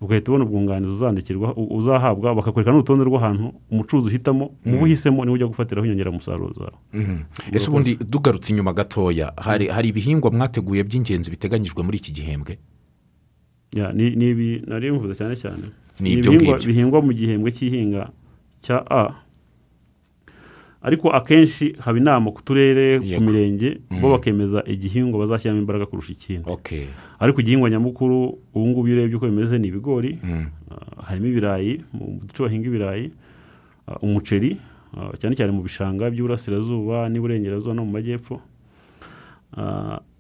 [0.01, 5.35] ugahita ubona ubwunganizi uzandikirwa uzahabwa bakakwereka n'urutonde rw'ahantu umucuruzi uhitamo mu bo uhisemo ni we
[5.35, 6.77] ujya gufatiraho inyongeramusaruro zawe.
[6.93, 7.17] Mhm.
[7.53, 12.59] ese ubundi tugarutse inyuma gatoya hari hari ibihingwa mwateguye by'ingenzi biteganyijwe muri iki gihembwe?
[13.73, 15.65] Ya, ni ni ibi nari mvuze cyane cyane.
[16.01, 16.57] Ni ibyo ngibyo.
[16.67, 18.09] bihingwa mu gihembwe cy'ihinga
[18.63, 19.15] cya a.
[20.83, 24.13] ariko akenshi haba inama ku turere ku mirenge bo Mm.
[24.15, 26.47] bakemeza igihingwa bazashyiramo imbaraga kurusha ikindi.
[26.51, 26.87] Okay
[27.19, 30.19] ariko igihingwa nyamukuru ubu ngubu iyo urebye uko bimeze ni ibigori.
[30.23, 30.47] Mm.
[30.71, 33.11] Ah, harimo ibirayi mu duce bahinga ibirayi
[33.91, 34.57] ah, umuceri
[34.97, 38.39] ah, cyane cyane mu bishanga by'uburasirazuba n'iburengerazuba no mu majyepfo.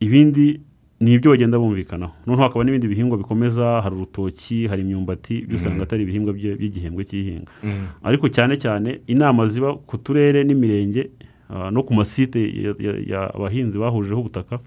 [0.00, 0.60] Ibindi
[1.00, 2.12] ni ibyo bagenda bumvikanaho.
[2.26, 7.50] Noneho hakaba n'ibindi bihingwa bikomeza hari urutoki hari imyumbati byose usanga atari ibihingwa by'igihembwe cy'ihinga.
[7.64, 7.86] Mm.
[8.02, 11.10] ariko cyane cyane inama ziba ku turere n'imirenge
[11.50, 12.38] ah, no ku masite
[13.34, 14.58] abahinzi bahurijeho ubutaka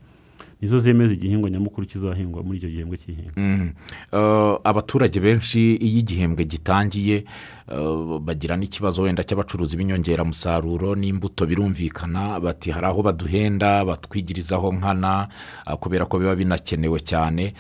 [0.62, 3.74] nizo zemeza igihingwa nyamukuru kizahingwa muri icyo gihembwe cy'ihinga Mm.
[4.14, 7.26] Eh, abaturage benshi iyo igihembwe gitangiye
[7.72, 15.28] eh, bagira n'ikibazo wenda cy'abacuruzi b'inyongeramusaruro n'imbuto birumvikana bati hari aho baduhenda batwigirizaho nkana
[15.66, 17.54] ah, kubera ko biba binakenewe cyane.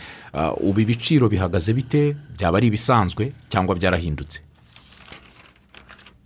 [0.61, 2.15] Ubu ibiciro bihagaze bite?
[2.37, 4.41] Byaba ari ibisanzwe cyangwa byarahindutse?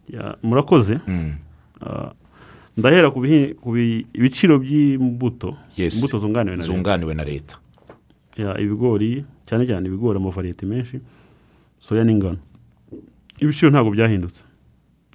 [0.09, 0.99] Ya, murakoze.
[1.07, 1.33] Mm.
[2.77, 5.55] Ndahera ku bihi- ku bi- ibiciro by'imbuto.
[5.97, 6.67] Imbuto zunganiwe na leta.
[8.59, 10.99] Ibigori cyane cyane ibigori amavariyete menshi
[11.79, 12.37] soya n'ingano.
[13.39, 14.43] Ibiciro ntabwo byahindutse.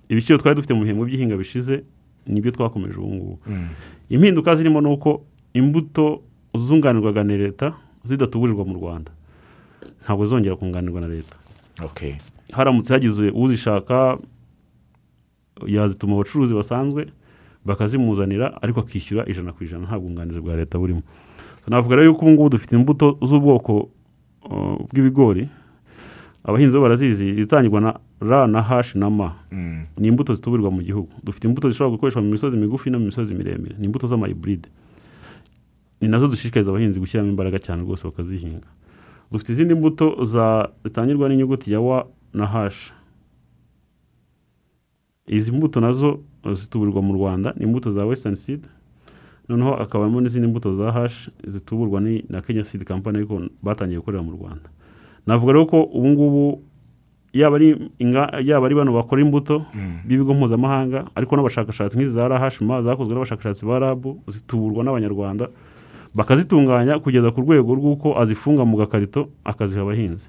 [0.09, 1.85] Ibiciro twari dufite mu bihembwe by'ihinga bishize
[2.27, 3.39] ni byo twakomeje ubu ngubu.
[3.47, 3.69] Mm.
[4.11, 5.23] impinduka zirimo ni uko
[5.55, 6.23] imbuto
[6.55, 9.11] zunganirwaga na leta zidatuburirwa mu rwanda.
[10.05, 11.37] Ntabwo zongera kunganirwa na leta.
[11.85, 12.15] Okay
[12.51, 14.19] haramutse hagize uzishaka
[15.67, 17.07] yazituma abacuruzi basanzwe
[17.65, 19.87] bakazimuzanira ariko akishyura ijana ku ijana.
[19.87, 21.03] Nta bwunganizi bwa leta burimo.
[21.69, 23.89] Navuga rero yuko ubu ngubu dufite imbuto z'ubwoko
[24.51, 25.49] uh, bw'ibigori.
[26.45, 29.85] Abahinzi bo barazizi izitangirwa na ra na hashi na ma Mm.
[29.99, 31.09] ni imbuto zituburirwa mu gihugu.
[31.23, 33.77] Dufite imbuto zishobora gukoreshwa mu misozi migufi no mu misozi miremire.
[33.79, 34.69] Ni imbuto z'amayiburide
[36.01, 38.67] ni na zo dushishikariza abahinzi gushyiramo imbaraga cyane rwose bakazihinga.
[39.33, 40.25] Dufite izindi mbuto
[40.85, 42.93] zitangirwa n'inyuguti ya wa na hashi
[45.27, 46.21] izi mbuto na zo
[46.55, 48.65] zituburirwa mu rwanda ni imbuto za western seed.
[49.49, 54.33] Noneho hakabamo n'izindi mbuto za hashi zituburwa na kenya seed company ariko batangiye gukorera mu
[54.33, 54.69] rwanda.
[55.27, 56.63] Navuga rero ko ubu ngubu
[57.33, 59.63] yaba ari inga- yaba ari bano bakora imbuto
[60.07, 65.47] b'ibigo mpuzamahanga ariko n'abashakashatsi nk'izi za rahashima zakozwe n'abashakashatsi ba rabu zituburwa n'abanyarwanda
[66.15, 70.27] bakazitunganya kugeza ku rwego rw'uko azifunga mu gakarito akaziha abahinzi.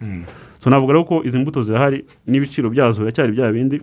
[0.60, 3.82] So navuga rero ko izi mbuto zirahari n'ibiciro byazo biracyari bya bindi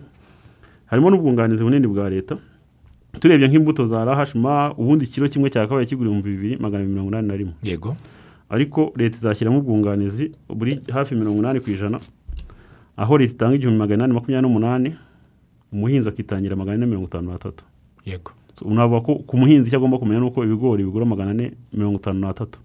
[0.89, 2.37] harimo n'ubwunganizi bunini bwa leta.
[3.19, 7.35] Turebye nk'imbuto za rahashima ubundi ikiro kimwe cyakabaye kigura ibihumbi bibiri magana mirongo inani na
[7.35, 7.53] rimwe.
[7.63, 7.95] Yego.
[8.49, 11.99] Ariko leta izashyiramo ubwunganizi buri hafi mirongo inani ku ijana
[12.97, 14.89] aho leta itanga igihumbi magana inani makumyabiri n'umunani
[15.73, 17.63] umuhinzi akitangira magana ane mirongo itanu n'atatu.
[18.05, 18.31] Yego.
[18.65, 22.19] Navuga ko ku muhinzi icyo agomba kumenya ni uko ibigori bigura magana ane mirongo itanu
[22.19, 22.59] n'atatu.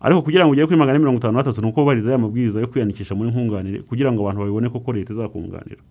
[0.00, 2.60] Ariko kugira ngo ugere kuri magana ane mirongo itanu n'atatu ni uko wubahiriza ya mabwiriza
[2.60, 5.82] yo kwiyandikisha muri nkunganire kugira ngo abantu babibone koko leta izakunganira.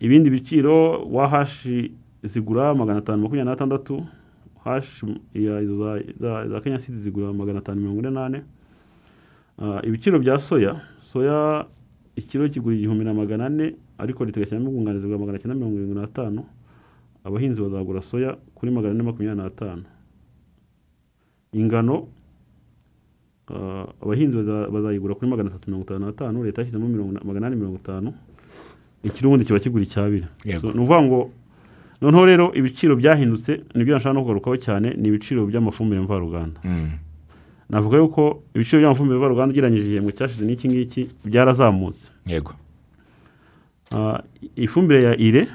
[0.00, 4.02] Ibindi biciro wahashi zigura magana atanu makumyabiri n'atandatu
[4.64, 5.06] hashi
[6.18, 8.38] za- kenya siti zigura magana atanu mirongo ine n'ane.
[9.58, 11.66] Ah, ibiciro bya soya soya
[12.16, 15.98] ikiro kigura igihumbi na magana ane ariko leta igashyiramo ubwunganizi bwa magana cyenda mirongo irindwi
[15.98, 16.42] n'atanu
[17.24, 19.82] abahinzi bazagura soya kuri magana ane makumyabiri n'atanu.
[21.52, 22.06] Ingano
[23.50, 26.86] ah, abahinzi baza- bazayigura kuri magana atatu mirongo itanu n'atanu leta yashyizemo
[27.24, 28.10] magana ane mirongo itanu.
[29.04, 29.86] Ikiro ubundi kiba kigura.
[30.60, 31.30] So, ni ukuvuga ngo
[32.00, 36.60] noneho rero ibiciro byahindutse ni byo nashaka no kugarukaho cyane ni ibiciro by'amafumbire mvaruganda.
[36.64, 36.90] Mm.
[37.70, 42.08] navuga yuko ibiciro by'amafumbire mvaruganda ugereranyije igihembwe cyashize n'iki ngiki byarazamutse.
[42.26, 42.52] Yego.
[43.94, 44.22] Ah,
[44.56, 45.48] ifumbire ya ire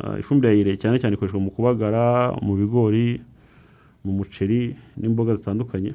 [0.00, 3.20] ah, ifumbire ya ire cyane cyane ikoreshwa mu kubagara mu bigori
[4.04, 5.94] mu muceri n'imboga zitandukanye.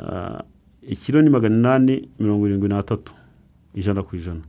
[0.00, 0.42] Ah,
[0.82, 3.12] ikiro ni magana inani mirongo irindwi n'atatu
[3.74, 4.40] ijana ku ijana.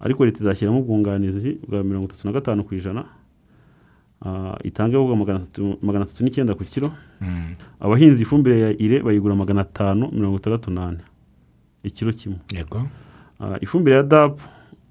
[0.00, 3.04] Ariko leta izashyiramo ubwunganizi bwa mirongo itatu na gatanu ku ijana
[4.24, 6.88] Ah, itange magana atatu n'icyenda ku kiro.
[7.20, 7.54] Mm.
[7.80, 11.04] abahinzi ifumbire ya ire bayigura magana atanu mirongo itandatu n'ane.
[11.84, 12.38] Ikiro kimwe.
[13.40, 14.40] Ah, ifumbire ya dapu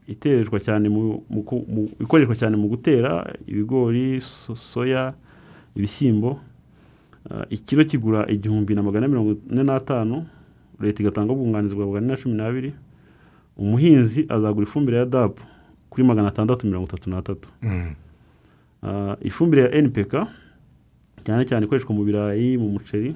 [0.07, 0.85] itereshwa cyane
[1.99, 5.13] ikoreshwa cyane mu gutera ibigori so, soya
[5.75, 6.37] ibishyimbo.
[7.29, 10.21] Ah, ikiro kigura igihumbi na magana mirongo ine n'atanu
[10.79, 12.73] leta igatanga ubwunganizi bwa magana ane na cumi n'abiri.
[13.57, 15.41] Umuhinzi azagura ifumbire ya dapu
[15.89, 17.93] kuri magana atandatu mirongo itatu n'atatu Mm.
[18.83, 20.13] Ah, ifumbire ya npk
[21.25, 23.15] cyane cyane ikoreshwa mu birayi mu muceri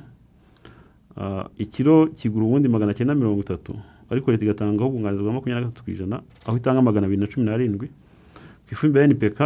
[1.19, 3.75] Ah, ikiro kigura ubundi magana cyenda mirongo itatu
[4.09, 7.27] ariko leta igatangaho ubwunganizi bwa makumyabiri na gatatu ku ijana aho itanga magana abiri na
[7.27, 7.87] cumi n'arindwi
[8.65, 9.39] ku ifumbire ya npk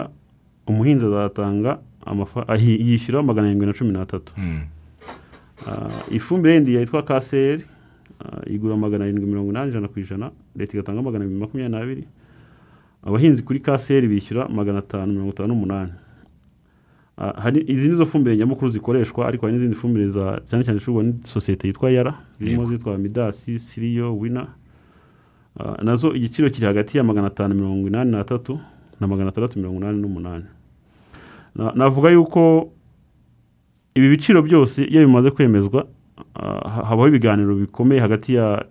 [0.69, 1.79] umuhinzi azatanga
[2.47, 4.63] ahi- yishyura magana arindwi na cumi n'atatu Mm.
[5.67, 7.72] Ah, ifumbire yindi yitwa kaseri ah,
[8.47, 12.03] igura magana arindwi mirongo inani ijana ku ijana leta igatanga magana abiri makumyabiri n'abiri
[13.03, 15.91] abahinzi kuri kaseri bishyura magana atanu mirongo itanu n'umunani.
[17.17, 21.03] Ah, hari izi nizo fumbire nyamukuru zikoreshwa ariko hari n'izindi fumbire za cyane cyane zicuruzwa
[21.03, 24.47] n'isosiyete yitwa yara zirimo zitwa midasi siriyo wina
[25.59, 28.59] Ah, na zo igiciro kiri hagati ya magana atanu mirongo inani n'atatu
[28.99, 30.45] na magana atandatu mirongo inani n'umunani.
[31.55, 32.71] Na- navuga yuko
[33.95, 35.86] ibi biciro byose iyo bimaze kwemezwa
[36.88, 38.65] habaho ibiganiro bikomeye hagati ya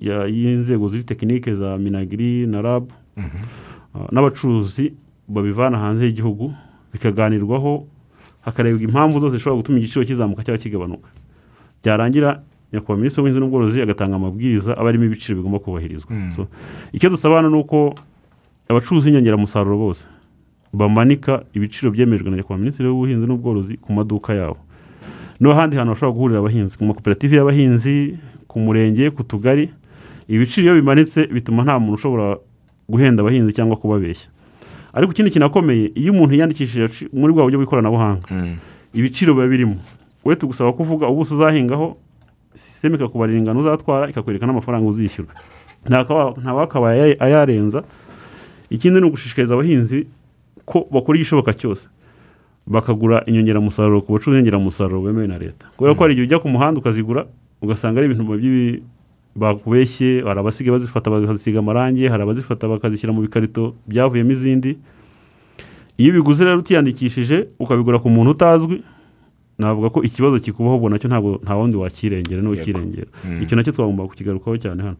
[0.00, 3.38] ya- y'inzego ziri tekinike za minagiri na rabu Mhm.
[3.94, 4.92] ah, n'abacuruzi
[5.28, 6.54] babivana hanze y'igihugu
[6.92, 7.86] bikaganirwaho
[8.40, 11.08] hakarebwa impamvu zose zishobora gutuma igiciro kizamuka cyangwa kigabanuka
[11.84, 12.40] byarangira
[12.72, 16.32] nyakubahwa minisitiri w'ubuhinzi n'ubworozi agatanga amabwiriza aba arimo ibiciro bigomba kubahirizwa Mm.
[16.32, 16.46] So,
[16.92, 17.94] icyo dusaba hano ni uko
[18.68, 20.06] abacuruzi b'inyongeramusaruro bose
[20.72, 24.56] bamanika ibiciro byemejwe na nyakubahwa minisitiri w'ubuhinzi n'ubworozi ku maduka yabo
[25.40, 28.16] n'ahandi hantu hashobora guhurira abahinzi ku makoperative y'abahinzi
[28.48, 29.70] ku murenge ku tugari
[30.28, 32.36] ibiciro iyo bimanitse bituma nta muntu ushobora
[32.88, 34.28] guhenda abahinzi cyangwa kubabeshya.
[34.92, 38.56] Ariko ikindi kinakomeye iyo umuntu yiyandikishije muri bwa buryo bw'ikoranabuhanga Mm.
[38.94, 39.76] ibiciro biba birimo.
[40.24, 41.96] We tugusaba kuvuga ubuso uzahingaho
[42.54, 45.30] sisiteme ikakubarira ingano uzatwara ikakwereka n'amafaranga uzishyura
[46.42, 47.82] ntawakabaye aya- ayarenza.
[48.70, 50.06] Ikindi ni ugushishikariza abahinzi
[50.66, 51.88] ko bakora igishoboka cyose.
[52.70, 55.66] Bakagura inyongeramusaruro ku bacuruzi inyongeramusaruro bemewe na leta.
[55.76, 57.26] Kubera ko hari igihe ujya ku muhanda ukazigura
[57.62, 58.82] ugasanga ari ibintu by'ibi
[59.36, 64.78] bakubeshye hari abasigaye bazifata bakazisiga amarangi hari abazifata bakazishyira mu bikarito byavuyemo izindi.
[65.98, 68.80] Iyo ubiguze rero utiyandikishije ukabigura ku muntu utazwi
[69.58, 73.42] navuga ko ikibazo kikubaho ubwo na cyo ntabwo nta wundi wakirengera n'ukirengera Mm.
[73.44, 74.96] icyo na cyo twagomba kukigarukaho cyane hano.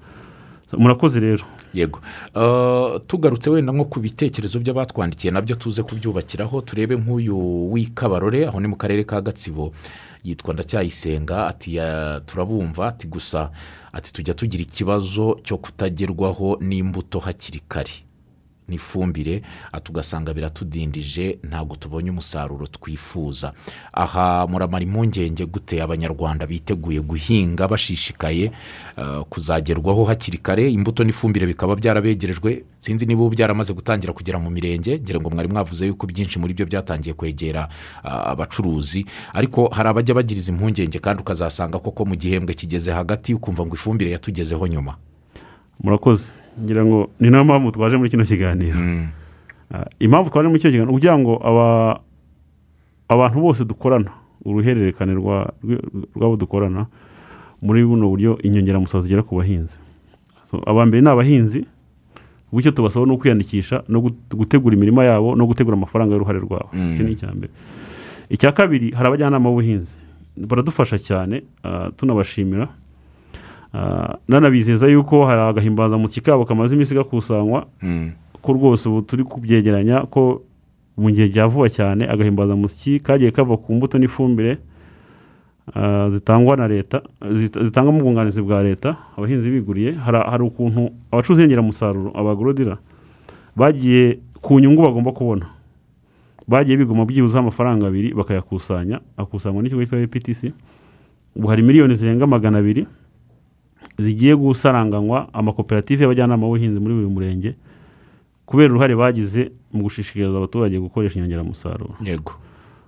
[0.79, 1.45] Murakoze rero.
[1.75, 2.01] Yego.
[2.35, 7.37] Uh, tugarutse wenda nko ku bitekerezo by'abatwandikiye na byo tuze kubyubakiraho turebe nk'uyu
[7.73, 9.73] w'ikabarore aho ni mu karere ka gatsibo
[10.25, 13.51] yitwa ndacyayisenga ati "Ya- turabumva ati gusa
[13.93, 18.03] ati tujya tugira ikibazo cyo kutagerwaho n'imbuto hakiri kare.
[18.71, 23.53] N'ifumbire ah, tugasanga biratudindije ntabwo tubonye umusaruro twifuza.
[23.93, 25.83] Aha muramara impungenge gute?
[25.83, 28.53] Abanyarwanda biteguye guhinga bashishikaye
[28.97, 32.65] ah, kuzagerwaho hakiri kare imbuto n'ifumbire bikaba byarabegerejwe.
[32.79, 36.55] Sinzi niba ubu byaramaze gutangira kugera mu mirenge ngira ngo mwari mwavuze yuko byinshi muri
[36.55, 37.69] byo byatangiye kwegera
[38.05, 39.07] ah, abacuruzi.
[39.35, 44.11] Ariko hari abajya bagiriza impungenge kandi ukazasanga koko mu gihembwe kigeze hagati ukumva ngo ifumbire
[44.11, 44.97] yatugezeho nyuma.
[45.83, 46.33] Murakoze.
[46.62, 48.79] Ngira ngo ni na yo mpamvu twaje muri kino kiganiro.
[49.73, 52.01] Ah, impamvu twaje muri kino kiganiro kugira ngo aba-
[53.09, 54.11] abantu bose dukorana
[54.44, 55.85] uruhererekane rwa- rw-
[56.16, 56.87] rw'abo dukorana
[57.62, 59.79] muri buno buryo inyongeramusaruro zigera ku bahinzi.
[60.42, 61.61] So, aba mbere ni abahinzi
[62.51, 66.68] ubwo icyo tubasaba ni ukwiyandikisha no gut- gutegura imirima yabo no gutegura amafaranga y'uruhare rwabo.
[66.73, 66.94] Mm.
[66.94, 67.53] icyo ni icya mbere.
[68.31, 69.94] Icya kabiri hari abajyanama b'ubuhinzi.
[70.37, 72.68] Baradufasha cyane ah, tunabashimira
[74.29, 77.67] nanabizeza yuko hari agahimbazamusyi kabo kamaze iminsi gakusanywa.
[77.83, 78.11] Mm.
[78.43, 80.43] ko rwose ubu turi kubyegeranya ko
[80.97, 84.57] mu gihe bya vuba cyane agahimbazamusyi kagiye kava ku mbuto n'ifumbire
[85.75, 87.03] ah, zitangwa na leta
[87.33, 88.97] zita- zitangwa mu bwunganizi bwa leta.
[89.17, 92.79] Abahinzi biguriye hari ukuntu abacuruzi b'inyongeramusaruro abagorodira
[93.57, 95.47] bagiye ku nyungu bagomba kubona.
[96.49, 100.41] Bagiye bigoma byibuze amafaranga abiri bakayakusanya akusanywa n'ikigo cyitwa eptc
[101.37, 102.87] ubu hari miliyoni zirenga magana abiri.
[104.01, 107.51] Zigiye gusaranganywa amakoperative y'abajyanama b'ubuhinzi muri buri murenge
[108.47, 111.95] kubera uruhare bagize mu gushishikariza abaturage gukoresha inyongeramusaruro.
[112.03, 112.33] Yego.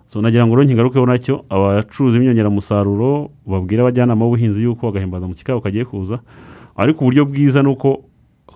[0.09, 5.35] So nagira ngo rero nkigarukeho na cyo abacuruzi b'inyongeramusaruro babwira abajyanama b'ubuhinzi yuko agahimbaza mu
[5.35, 6.18] kikabo kagiye kuza
[6.77, 8.05] ariko uburyo bwiza ni uko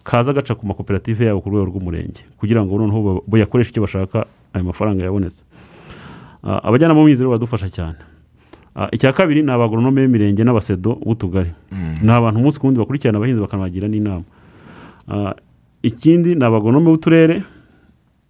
[0.05, 4.27] kaza gaca ku makoperative yabo ku rwego rw'umurenge kugira ngo noneho ba- bayakoreshe icyo bashaka
[4.55, 5.43] ayo mafaranga yabonetse.
[6.43, 7.99] Ah, abajyanama b'ubuhinzi rero badufasha cyane.
[8.93, 11.51] Icya kabiri ni abagoronome b'imirenge n'abasedo b'utugari.
[12.03, 14.25] Ni abantu umunsi ku wundi bakurikirana abahinzi bakanabagira n'inama.
[15.09, 15.35] Ah,
[15.83, 17.43] ikindi ni abagonome b'uturere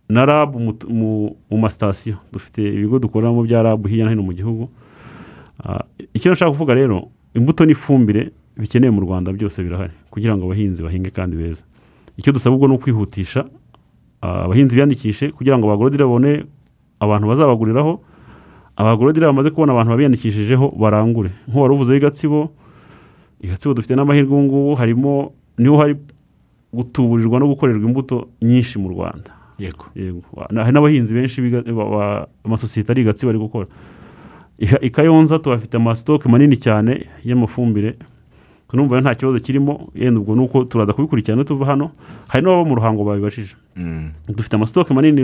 [0.08, 2.16] na rabu mu, masitasiyo.
[2.32, 4.70] Dufite ibigo dukoreramo bya rabu hirya no hino mu gihugu.
[5.64, 5.82] Ah,
[6.14, 11.10] icyo nashaka kuvuga rero imbuto n'ifumbire bikenewe mu rwanda byose birahari kugira ngo abahinzi bahinge
[11.10, 11.64] kandi beza.
[12.16, 13.44] Icyo dusaba ubwo ni ukwihutisha
[14.22, 16.46] ah, abahinzi biyandikishe kugira ngo abagorodire babone
[17.00, 18.00] abantu bazabaguriraho
[18.76, 21.30] abagorodire bamaze kubona abantu babiyandikishijeho barangure.
[21.48, 22.50] Nk'uwari uvuze gatsibo
[23.40, 25.96] i gatsibo dufite n'amahirwe ubu ngubu harimo ni ho hari
[26.72, 29.30] gutuburirwa no gukorerwa imbuto nyinshi mu rwanda.
[29.94, 30.22] Yego.
[30.56, 31.40] Hari n'abahinzi benshi
[32.44, 33.66] amasosiyete ari i gatsibo ari gukora.
[34.58, 37.96] I- kayonza tuhafite amasitoke manini cyane y'amafumbire.
[38.68, 39.88] Tunumva nta kibazo kirimo.
[39.94, 41.90] Yenda ubwo ni uko turaza kubikurikirana tuva hano.
[42.28, 43.54] Hari n'ababa mu ruhango babibajije.
[43.76, 44.10] Mm.
[44.28, 45.20] dufite amasitoke manini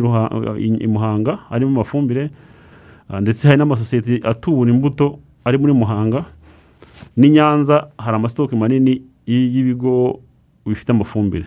[0.80, 2.30] i muhanga arimo amafumbire.
[3.20, 6.24] Ndetse hari n'amasosiyete atubura imbuto ari muri muhanga.
[7.16, 10.20] N'i nyanza hari amasitoke manini y'ibigo
[10.66, 11.44] bifite amafumbire.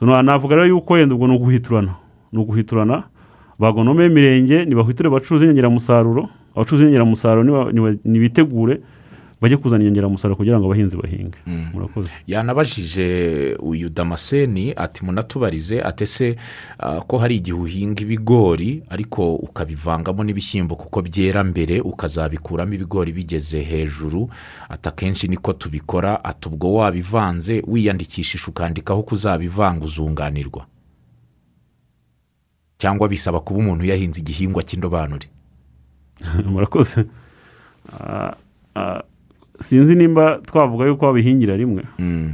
[0.00, 1.94] Navuga rero yuko yenda ubwo ni uguhiturana.
[2.32, 3.02] Ni uguhiturana.
[3.58, 4.08] Bagonome
[5.08, 8.80] abacuruzi b'inyongeramusaruro abacuruzi b'inyongeramusaruro niba- niba- nibitegure.
[9.44, 11.38] Bajye kuzana inyongeramusaruro kugira ngo abahinzi bahinge.
[11.46, 12.08] Murakoze.
[12.26, 16.36] Yanabajije uyu damascene ati munatubarize ati ese
[16.78, 23.60] ah, ko hari igihe uhinga ibigori ariko ukabivangamo n'ibishyimbo kuko byera mbere ukazabikuramo ibigori bigeze
[23.60, 24.30] hejuru
[24.68, 30.66] ati akenshi niko tubikora ati ubwo wabivanze wiyandikishisha ukandikaho ko uzabivanga uzunganirwa.
[32.78, 35.28] Cyangwa bisaba kuba umuntu yahinze igihingwa cy'indobanure.
[36.52, 37.04] Murakoze.
[37.92, 38.36] Ah,
[39.60, 41.82] sinzi nimba twavuga yuko babihingira rimwe.
[41.98, 42.32] Mm,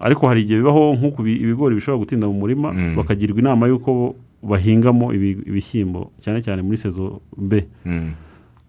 [0.00, 2.96] ariko hari igihe bibaho nk'uku bi- ibigori bishobora gutinda mu murima Mm.
[2.96, 8.10] bakagirwa inama y'uko bahingamo ibi- ibishyimbo cyane cyane muri sezo mbe mm,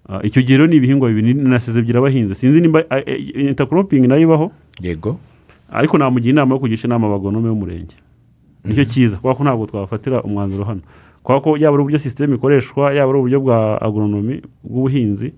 [0.04, 2.36] Ah, icyo gihe rero ni ibihingwa bibiri na sezo ebyiri abahinze.
[2.36, 2.84] Sinzi nimba
[3.39, 4.52] intakoropingi na yo ibaho.
[4.84, 5.15] Yego.
[5.71, 7.95] Ariko namugira inama yo kugisha inama abagonome b'umurenge.
[8.67, 10.82] Nicyo cyiza kubera ko ntabwo twafatira umwanzuro hano.
[11.23, 15.32] Kubera ko yaba ari uburyo sisiteme ikoreshwa yaba ari uburyo bwa agronomi bw'ubuhinzi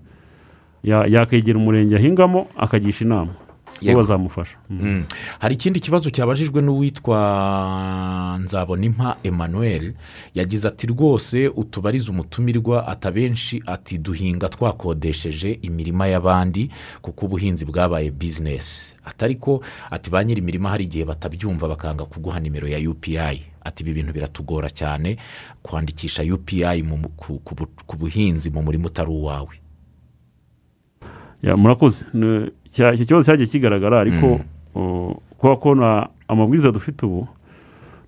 [0.86, 3.32] yakegera umurenge ahingamo akagisha inama.
[3.80, 4.00] Yego.
[4.00, 4.56] bazamufasha.
[4.70, 5.04] Mm.
[5.38, 7.18] Hari ikindi kibazo cyabajijwe n'uwitwa
[8.42, 9.92] nzabonimpa emmanuel
[10.34, 16.70] yagize ati rwose utubarize umutumirwa ati abenshi ati duhinga twakodesheje imirima y'abandi
[17.02, 22.40] kuko ubuhinzi bwabaye bizinesi ati ariko ati ba nyiri imirima hari igihe batabyumva bakanga kuguha
[22.40, 23.18] nimero ya upi
[23.64, 25.16] ati ibi bintu biratugora cyane
[25.62, 26.64] kwandikisha upi
[27.16, 29.54] ku- ku bu- ku buhinzi mu murima utari uwawe.
[31.56, 32.04] Murakoze.
[32.70, 34.40] Icyo kibazo cyagiye kigaragara ariko
[34.74, 35.68] o, kubera ko
[36.28, 37.28] amabwiriza dufite ubu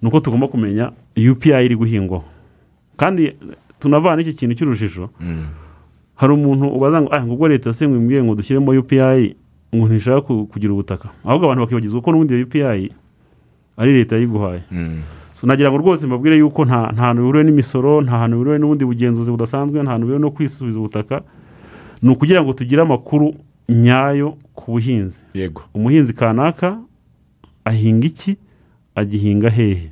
[0.03, 0.93] ni uko tugomba kumenya
[1.33, 2.25] upi iri guhingwaho.
[2.97, 3.33] Kandi
[3.81, 5.11] tunavana iki kintu cy'urujijo.
[5.21, 5.47] Mm.
[6.19, 9.37] hari umuntu ubaza ngo ah ngo ubwo leta se ngo imbwiye ngo dushyiremo UPI
[9.75, 11.09] ngo ntishaka ku- kugira ubutaka?
[11.25, 12.91] Ahubwo abantu bakibagizwa ko n'ubundi iyo UPI
[13.79, 14.63] ari leta yayiguhaye.
[14.71, 15.01] Mm.
[15.39, 19.31] So, nagira ngo rwose mbabwire yuko nta hantu bihuriwe n'imisoro nta hantu bihuriwe n'ubundi bugenzuzi
[19.31, 21.23] budasanzwe nta hantu bihuriwe no kwisubiza ubutaka.
[22.03, 23.35] Ni ukugira ngo tugire amakuru
[23.69, 25.23] nyayo ku buhinzi.
[25.35, 25.63] Yego.
[25.75, 26.79] Umuhinzi kanaka
[27.65, 28.37] ahinga iki?
[28.95, 29.91] Agihinga hehe?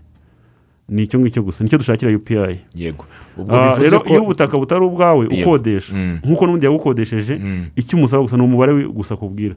[0.88, 1.64] Ni icyo ngicyo gusa.
[1.64, 3.04] Nicyo dushakira UPI yego.
[3.36, 5.94] Ubwo Ah, bivuze rero iyo ubutaka butari ubwawe ukodesha.
[5.94, 6.18] Mm.
[6.24, 7.66] nk'uko n'ubundi yagukodesheje Mm.
[7.76, 9.54] icyo umusaba gusa ni umubare wi- gusa akubwira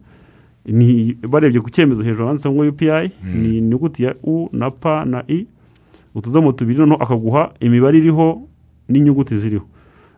[0.65, 5.23] ni barebye ku cyemezo hejuru handitseho ngo UPI ni inyuguti ya U na P na
[5.27, 5.47] I.
[6.15, 8.41] Utudomo tubiri noneho akaguha imibare iriho
[8.89, 9.65] n'inyuguti ziriho.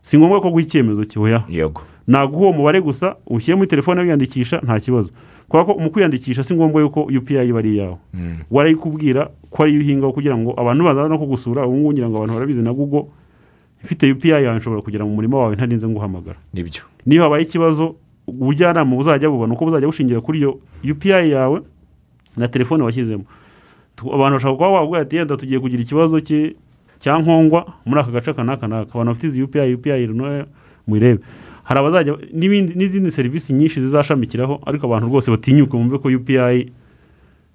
[0.02, 1.82] Si ngombwa ko guha icyemezo kihoya yego.
[2.08, 5.10] Naguha uwo mubare gusa ushyire muri telefone wiyandikisha nta kibazo.
[5.50, 7.98] Kubera ko mu kwiyandikisha si ngombwa yuko UPI iba ari iyawe.
[8.14, 8.36] Mm.
[8.52, 12.34] warayikubwira ko ariyo uhingaho kugira ngo abantu bazaza no kugusura ubu ngubu ngira ngo abantu
[12.34, 13.06] barabizi na google
[13.84, 16.40] ifite UPI yawe nshobora kugera mu murima wawe ntarinze nguhamagara.
[16.54, 16.82] Nibyo.
[17.06, 17.96] Niyo habaye ikibazo
[18.28, 20.60] ubujyanama buzajya bubona uko buzajya bushingira kuri iyo
[20.92, 21.62] UPI yawe
[22.38, 23.24] na telefone washyizemo.
[23.96, 26.56] Tu- abantu bashobora kuba wabwira ati yenda tugiye kugira ikibazo cye
[27.00, 28.68] cya nkongwa muri aka gace aka n'aka.
[28.68, 30.46] N'aka abantu bafite izi UPI UPI runo
[30.88, 31.20] muyirebe
[31.64, 36.72] hari abazajya n'izindi serivisi nyinshi zizashamikiraho ariko abantu rwose batinyuke bumve ko UPI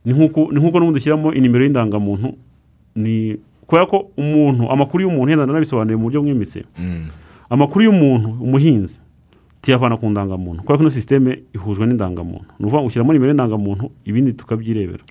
[0.04, 2.34] ni nk'uko n'ubundi ushyiramo inimero y'indangamuntu.
[2.96, 6.62] Ni kubera ko umuntu amakuru y'umuntu yenda nanabisobanuye mu buryo bwimbitse.
[6.78, 7.10] Mm.
[7.50, 9.00] amakuru y'umuntu umuhinzi
[9.62, 10.62] tuyavana ku ndangamuntu.
[10.62, 12.46] Kubera ko ino sisiteme ihujwe n'indangamuntu.
[12.58, 15.02] Ni ukuvuga ngo ushyiramo nimero y'indangamuntu ibindi tukabyirebera.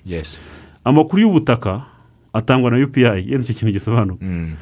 [0.84, 1.82] Amakuru y'ubutaka
[2.32, 4.56] atangwa na UPI yenda icyo kintu gisobanuka Mm.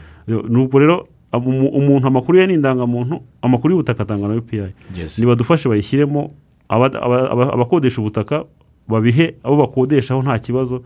[0.50, 1.06] nubwo rero
[1.38, 5.18] umuntu amakuru ye ni indangamuntu amakuru y'ubutaka atangwa na UPI yes.
[5.18, 6.30] Nibadufashe bayishyiremo
[6.68, 8.44] aba- aba- aba- abakodesha ubutaka
[8.88, 10.84] babihe abo bakodeshaho nta kibazo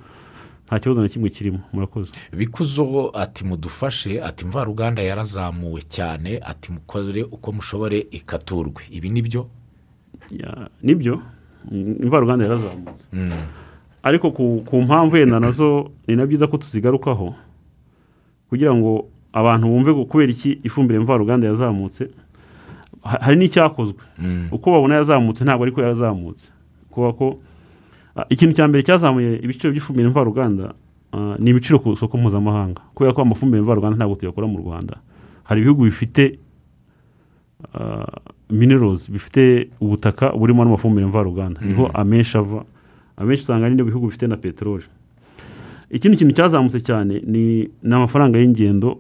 [0.67, 1.59] nta kibazo na kimwe kirimo.
[1.73, 2.13] Murakoze.
[2.37, 8.83] Bikuzo ati mudufashe ati mvaruganda yarazamuwe cyane ati mukore uko mushobore ikaturwe.
[8.91, 9.47] Ibi ni byo
[10.31, 11.23] Ya, ni byo.
[11.71, 13.05] Mm, imvaruganda yarazamutse.
[13.13, 13.31] Mm.
[14.03, 17.35] ariko ku mpamvu yenda na zo ni na byiza ko tuzigarukaho
[18.49, 22.11] kugira ngo abantu bumve kubera iki ifumbire mvaruganda yazamutse
[23.03, 24.03] ha- hari n'icyakozwe.
[24.19, 24.49] Mm.
[24.53, 26.49] uko babona yazamutse ntabwo ariko yazamutse.
[26.91, 27.39] Kuba ko
[28.31, 30.75] ikintu cya mbere cyazamuye ibiciro by'ifumbire mvaruganda
[31.39, 32.81] ni ibiciro ku isoko mpuzamahanga.
[32.95, 34.97] Kubera ko amafumbire mvaruganda ntabwo tuyakora mu rwanda.
[35.45, 36.39] Hari ibihugu bifite
[38.51, 41.61] minerozi bifite ubutaka burimo n'amafumbire mvaruganda.
[41.61, 42.65] Niho amenshi ava
[43.17, 44.85] amenshi usanga ari bihugu bifite na peteroli.
[45.91, 48.99] Ikindi kintu cyazamutse cyane ni amafaranga y'ingendo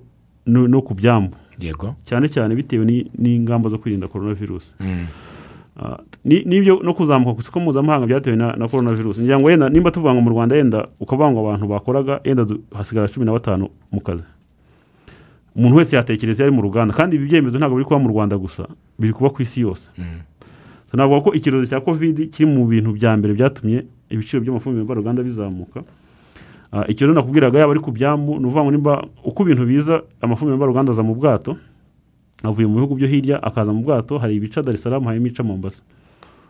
[0.49, 1.37] no ku byambu.
[1.61, 1.95] Yego.
[2.05, 5.07] Cyane cyane bitewe ni- n'ingamba zo kwirinda korona virusi Mm.
[5.79, 9.51] Ah, ni- n'ibyo no kuzamuka ku isoko mpuzamahanga byatewe na, na korona virusi ngira ngo
[9.51, 13.33] yenda nimba tuvuga ngo mu rwanda yenda ukavuga ngo abantu bakoraga yenda hasigara cumi na
[13.33, 14.25] batanu mu kazi.
[15.57, 16.95] Umuntu wese yatekereza yari mu ruganda.
[16.95, 18.67] Kandi ibi byemezo ntabwo biri kuba mu rwanda gusa
[18.99, 19.87] biri kuba ku isi yose.
[19.99, 20.23] Mm.
[20.95, 25.83] Navuga ko icyorezo cya kovidi kiri mu bintu bya mbere byatumye ibiciro by'amafumbire mvaruganda bizamuka.
[26.73, 28.93] Ah, rero nakubwiraga yaba ari ku byambu ni ukuvuga ngo nimba
[29.25, 31.57] uko ibintu biza amafumbire mvaruganda aza mu bwato
[32.45, 35.41] avuye mu bihugu byo hirya akaza mu bwato hari ibica Dar es Salaam hari ibica
[35.43, 35.81] Mombasa.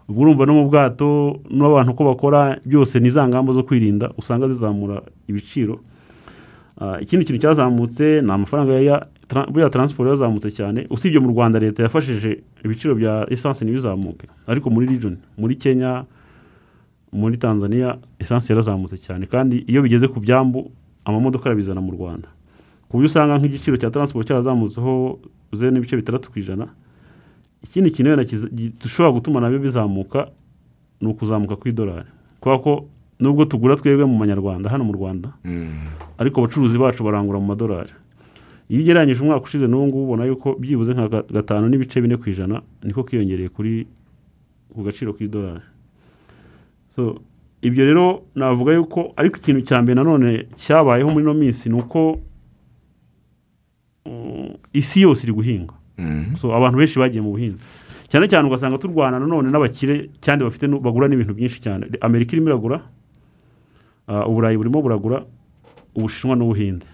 [0.09, 4.48] Ubwo urumva no mu bwato n'abantu uko bakora byose ni za ngamba zo kwirinda usanga
[4.48, 5.78] zizamura ibiciro.
[6.81, 9.07] Ah, ikindi kintu cyazamutse ni amafaranga ya
[9.70, 10.87] taransiporo yazamutse cyane.
[10.90, 14.26] Usibye mu rwanda leta yafashije ibiciro bya esanse ntibizamuke.
[14.50, 16.04] Ariko muri region muri kenya
[17.12, 19.27] muri tanzania esanse yarazamutse cyane.
[19.27, 20.71] Kandi iyo bigeze ku byambu
[21.05, 22.29] amamodoka arabizana mu rwanda.
[22.88, 25.18] Ku buryo usanga nk'igiciro cya taransiporo cyarazamutseho
[25.53, 26.68] zeru n'ibice bitandatu ku ijana.
[27.64, 28.25] Ikindi kintu wenda
[28.81, 30.29] gishobora gutuma na byo bizamuka
[31.01, 32.09] ni ukuzamuka kw'idolari.
[32.40, 32.73] Kubera ko
[33.21, 35.90] nubwo tugura twebwe mu manyarwanda hano mu rwanda Mm.
[36.18, 37.90] ariko abacuruzi bacu barangura mu madolari.
[38.71, 42.31] Iyo ugereranyije umwaka ushize n'ubu ngubu ubona yuko byibuze nka ga- gatanu n'ibice bine ku
[42.31, 43.87] ijana niko kiyongereye kuri
[44.75, 45.64] ku gaciro k'idolari
[47.63, 52.19] ibyo rero navuga yuko ariko ikintu cya mbere nanone cyabayeho muri ino minsi ni uko
[54.73, 55.75] isi yose iri guhinga.
[55.99, 56.37] Mm.
[56.37, 57.59] so abantu benshi bagiye mu buhinzi.
[58.09, 61.87] Cyane cyane ugasanga turwana nanone n'abakire kandi bafite bagura n'ibintu byinshi cyane.
[62.01, 62.81] Amerika irimo iragura
[64.27, 65.25] uburayi burimo buragura
[65.95, 66.87] ubushinwa n'ubuhinde.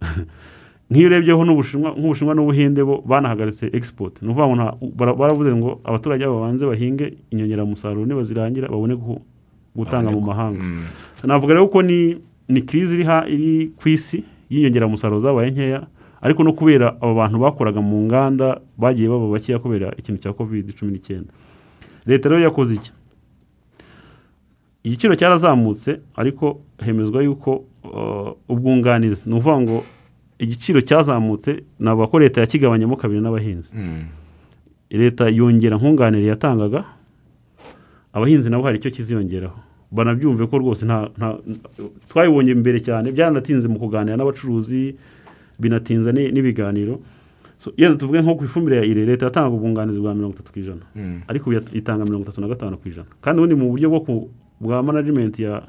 [0.92, 4.20] Nk'iyo urebyeho nk'ubushinwa n'ubuhinde bo banahagaritse export.
[4.22, 9.22] Ni ukuvuga ngo baravuze ngo abaturage babanze bahinge inyongeramusaruro nibazirangira babone gu-
[9.76, 10.62] gutanga mu mahanga.
[10.62, 10.84] Mm.
[11.24, 15.86] navuga rero ko ni ni kirizi iri ku isi y'inyongeramusaruro zabaye nkeya
[16.20, 20.74] ariko no kubera abo bantu bakoraga mu nganda bagiye baba bakeya kubera ikintu cya covid
[20.76, 21.32] cumi n'icyenda.
[22.06, 22.92] Leta rero yakoze iki?
[24.84, 29.22] Igiciro cyarazamutse ariko hemezwa yuko uh, ubwunganizi.
[29.26, 29.84] Ni ukuvuga ngo
[30.38, 33.70] igiciro cyazamutse navuga ko leta yakigabanyamo kabiri n'abahinzi.
[33.74, 34.04] Mm.
[34.92, 36.84] leta yongera nkunganire yatangaga
[38.12, 39.58] abahinzi nabo hari icyo kiziyongeraho.
[39.92, 41.36] Banabyumve ko rwose nta nta
[42.08, 44.96] twabibonye mbere cyane byaranatinze mu kuganira n'abacuruzi
[45.60, 47.00] binatinza ni- n'ibiganiro.
[47.58, 50.58] So, yenda tuvuge nko ku ifumbire ya ire leta yatanga ubwunganizi bwa mirongo itatu ku
[50.58, 50.82] ijana.
[50.96, 51.20] Mm.
[51.28, 53.06] ariko itanga mirongo itatu na gatanu ku ijana.
[53.20, 54.28] Kandi ubundi mu buryo bwo ku-
[54.60, 55.62] bwa management ya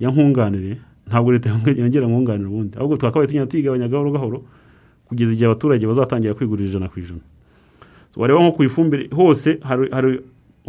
[0.00, 2.74] nkunganire ntabwo leta yonge- yongera nkunganire ubundi.
[2.78, 4.38] Ahubwo twakabaye tugenda tuyigabanya gahoro gahoro
[5.06, 7.20] kugeza igihe abaturage bazatangira kwigurira ijana ku ijana.
[8.16, 10.18] Wareba nko ku ifumbire hose hari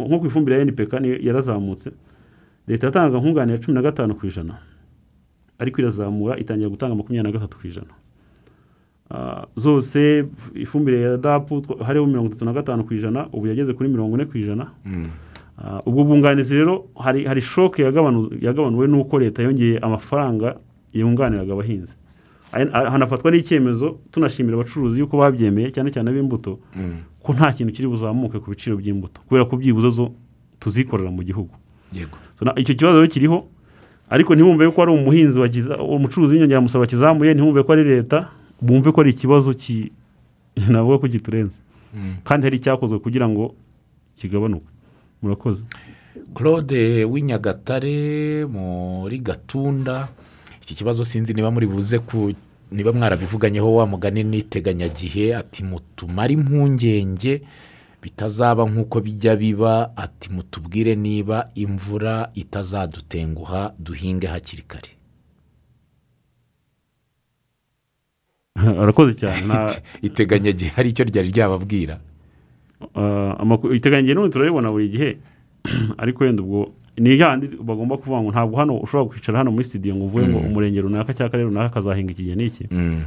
[0.08, 0.92] nko ku ifumbire ya NPK
[1.22, 1.90] yarazamutse
[2.68, 4.54] leta yatangaga nkunganire cumi na gatanu ku ijana
[5.58, 7.92] ariko irazamura itangira gutanga makumyabiri na gatatu ku ijana.
[9.10, 10.24] Ah, zose
[10.54, 14.24] ifumbire ya dapu hariho mirongo itatu na gatanu ku ijana ubu yageze kuri mirongo ine
[14.24, 14.70] ku ijana.
[14.86, 15.10] Mm.
[15.58, 20.56] Ah, ubwo bwunganizi rero hari hari shoke yagabanu- yagabanuwe n'uko leta yongeye amafaranga
[20.94, 21.92] yunganiraga abahinzi.
[21.92, 21.99] ah,
[22.52, 26.96] hanafatwa n'icyemezo tunashimira abacuruzi yuko babyemeye cyane cyane ab'imbuto Mm.
[27.22, 30.10] ko nta kintu kiri buzamuke ku biciro by'imbuto kubera ko byibuze zo
[30.60, 31.52] tuzikorera mu gihugu.
[32.56, 33.44] Icyo kibazo rero kiriho
[34.10, 35.38] ariko ntibumve ko ari umuhinzi
[35.78, 38.28] umucuruzi w'inyongeramusaruro wakizamuye ntibumve ko ari leta
[38.60, 39.92] bumve ko ari ikibazo ki
[40.72, 41.56] navuga ko kiturenze
[41.94, 42.22] Mm.
[42.24, 43.54] kandi hari icyakozwe kugira ngo
[44.16, 44.66] kigabanuke.
[45.22, 45.62] Murakoze.
[46.34, 50.08] Claude w'inyagatare muri gatunda
[50.70, 52.30] iki kibazo sinzi niba muri buze ku
[52.70, 57.42] niba mwarabivuganyeho wa mugani n'iteganyagihe ati mutumare impungenge
[58.02, 64.90] bitazaba nk'uko bijya biba ati mutubwire niba imvura itazadutenguha duhinge hakiri kare.
[68.82, 69.74] Arakoze cyane.
[70.02, 71.98] Iteganyagihe hari icyo ryari ryababwira?
[73.42, 75.10] Amakuru- iteganyagihe n'ubundi turabibona buri gihe.
[76.02, 76.70] Ariko wenda ubwo
[77.00, 80.38] ni yandi bagomba kuvuga ngo ntabwo hano ushobora kwicara hano muri studio ngo uvuge ngo
[80.40, 80.46] Mm.
[80.52, 83.02] umurenge runaka cyangwa akarere runaka kazahinga iki gihe n'iki Mm.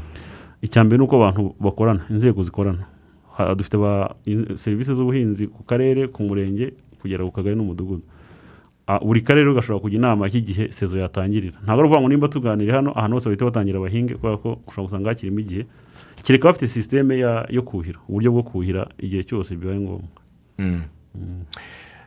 [0.66, 2.86] icya mbere ni uko abantu bakorana inzego zikorana.
[3.58, 3.78] Dufite
[4.56, 8.02] serivisi z'ubuhinzi ku karere ku murenge kugera ku kagari n'umudugudu.
[9.02, 11.58] Buri karere gashobora kujya inama y'igihe sezo yatangirira.
[11.64, 14.86] Ntabwo ari ukuvuga ngo nimba tuganira hano ahantu hose bahita batangira bahinge kubera ko ushobora
[14.88, 15.64] gusanga hakirimo igihe.
[16.24, 20.10] Kereka bafite sisiteme ya- yo kuhira uburyo bwo kuhira igihe cyose bibaye ngombwa.
[20.60, 20.84] Mm.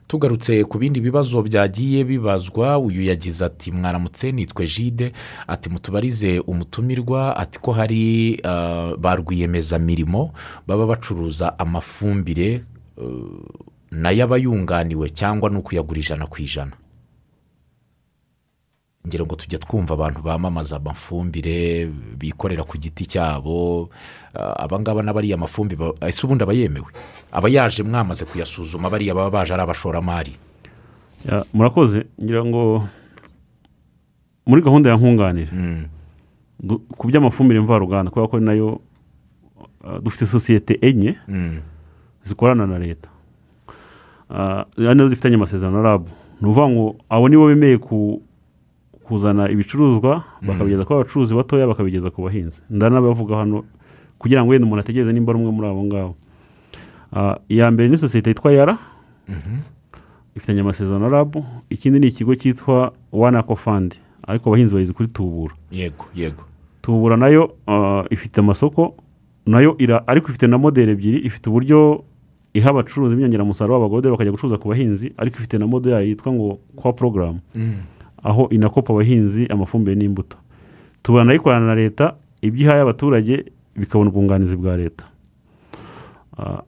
[0.07, 5.13] Tugarutse ku bindi bibazo byagiye bibazwa uyu yagize ati mwaramutse nitwe jide.
[5.47, 7.37] Ati mutubarize umutumirwa.
[7.37, 10.33] Ati ko hari ah, ba rwiyemezamirimo
[10.67, 12.63] baba bacuruza amafumbire
[12.99, 13.05] eh,
[13.91, 16.73] na yo aba yunganiwe cyangwa ni ukuyagura ijana ku ijana.
[19.07, 21.87] Ngira ngo tujya twumva abantu bamamaza amafumbire
[22.19, 23.89] bikorera ku giti cyabo.
[24.35, 26.91] Ah, abangaba n'abariya mafumbire ba- ese ubundi aba yemewe?
[27.33, 30.35] Aba yaje mwamaze kuyasuzuma bariya baba baje ari abashoramari.
[31.55, 32.85] Murakoze ngira ngo
[34.47, 35.85] muri gahunda ya nkunganire Mm,
[36.61, 38.81] du- ku by'amafumbire mvaruganda kubera ko na yo
[39.85, 41.61] ah, dufite sosiyete enye mm,
[42.25, 43.09] zikorana na leta.
[44.31, 48.23] Ah, na zo zifitanye amasezerano na rabu ni ukuvuga ngo abo nibo bemeye ku-
[49.07, 52.63] kuzana ibicuruzwa bakabigeza ku bacuruzi batoya bakabigeza ku bahinzi.
[52.71, 53.65] Ndanabavuga hano
[54.19, 56.15] kugira ngo wenda umuntu ategereze nimba ari umwe muri abo ngabo.
[57.15, 58.79] Ah, iya mbere ni sosiyete yitwa yara.
[59.29, 59.59] Mhm,
[60.37, 63.97] ifitanye amasezerano na rabu ikindi ni ikigo cyitwa wanako fandi
[64.27, 65.55] ariko abahinzi bayizi kuri tubura.
[65.71, 66.43] Yego yego.
[66.83, 68.95] Tubura na yo ah, ifite amasoko
[69.47, 71.19] na yo ira ariko ifite na modeli ebyiri.
[71.27, 72.05] Ifite uburyo
[72.55, 75.13] iha abacuruzi b'inyongeramusaruro b'abagode bakajya gucuruza ku bahinzi.
[75.17, 77.77] Ariko ifite na modeli yitwa ngo kwa porogaramu Mm,
[78.27, 80.37] aho inakopa abahinzi amafumbire n'imbuto.
[81.03, 83.45] Tubona na yo ikorana na leta ibyo ihaye abaturage
[83.77, 85.05] bikabona ubwunganizi bwa leta.
[86.39, 86.63] Ah,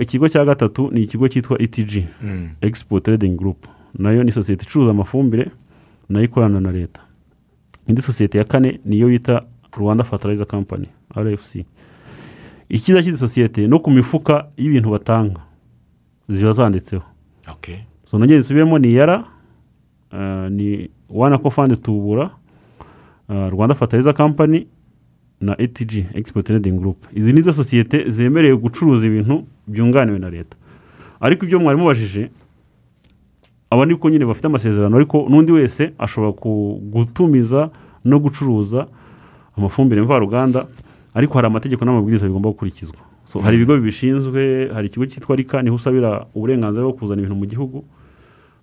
[0.00, 3.66] ikigo cya gatatu ni ikigo cyitwa etg mm, expo trading group.
[3.98, 5.50] Nayo ni sosiyete icuruza amafumbire
[6.08, 7.00] na yo ikorana na leta.
[7.88, 9.42] Indi sosiyete ya kane niyo bita
[9.72, 10.86] rwanda fertilizer company
[11.16, 11.64] rfc
[12.68, 15.40] icyiza cy'izi sosiyete no ku mifuka y'ibintu batanga
[16.28, 17.02] ziba zanditseho.
[17.52, 17.76] Okay.
[18.04, 19.24] so nongeye nsubiyemo ni yara
[20.50, 22.30] ni wana ko fandi tubura
[23.28, 24.66] ah, rwanda fertilizer company
[25.40, 26.96] na etg expo trading group.
[27.14, 30.56] Izi ni zo sosiyete zemerewe gucuruza ibintu byunganiwe na leta.
[31.20, 32.30] Ariko ibyo mwari mubajije
[33.70, 36.32] aba ni ko nyine bafite amasezerano ariko n'undi wese ashobora
[36.92, 37.70] gutumiza
[38.04, 38.86] no gucuruza
[39.58, 40.66] amafumbire mvaruganda
[41.14, 42.96] ariko hari amategeko n'amabwiriza bigomba gukurikizwa.
[43.42, 47.46] Hari ibigo bibishinzwe hari ikigo cyitwa rika ni ho usabira uburenganzira bwo kuzana ibintu mu
[47.46, 47.84] gihugu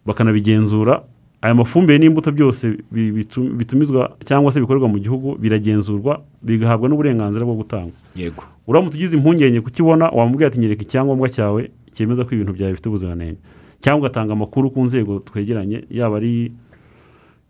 [0.05, 1.01] bakanabigenzura
[1.43, 7.43] aya mafumbire n'imbuto byose bi- bitu- bitumizwa cyangwa se bikorerwa mu gihugu biragenzurwa bigahabwa n'uburenganzira
[7.45, 7.91] bwo gutangwa.
[8.15, 8.43] Yego.
[8.67, 13.39] Uramutse ugize impungenge kukibona wamubwira ati nyereka icyangombwa cyawe cyemeza ko ibintu byawe bifite ubuziranenge.
[13.83, 16.51] Cyangwa ugatanga amakuru ku nzego twegeranye yaba ari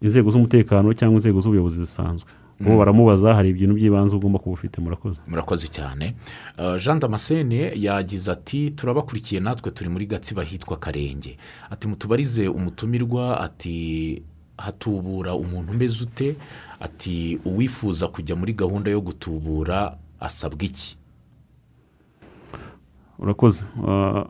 [0.01, 2.29] inzego z'umutekano cyangwa inzego z'ubuyobozi zisanzwe.
[2.59, 4.81] Bo baramubaza hari ibintu by'ibanze ugomba kuba ufite.
[4.81, 5.19] Murakoze.
[5.27, 6.15] Murakoze cyane.
[6.57, 11.37] Uh, jean damascene yagize ati turabakurikiye natwe turi muri gatsibo ahitwa karenge.
[11.69, 13.39] Ati mutubarize umutumirwa.
[13.41, 14.21] Ati
[14.57, 16.35] hatubura umuntu umeze ute?
[16.79, 20.97] Ati uwifuza kujya muri gahunda yo gutubura asabwa iki?
[23.19, 24.25] Urakoze Ah,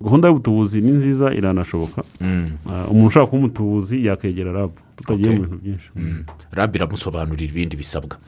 [0.00, 2.02] gahunda y'ubutubuzi ni nziza iranashoboka.
[2.20, 4.74] Mm, Ah, umuntu ushaka kuba umutubuzi yakegera rabu.
[4.98, 5.38] Tutagiye Okay.
[5.38, 5.88] mu bintu byinshi.
[5.96, 6.24] Mm.
[6.52, 8.18] rab iramusobanurira ibindi bisabwa.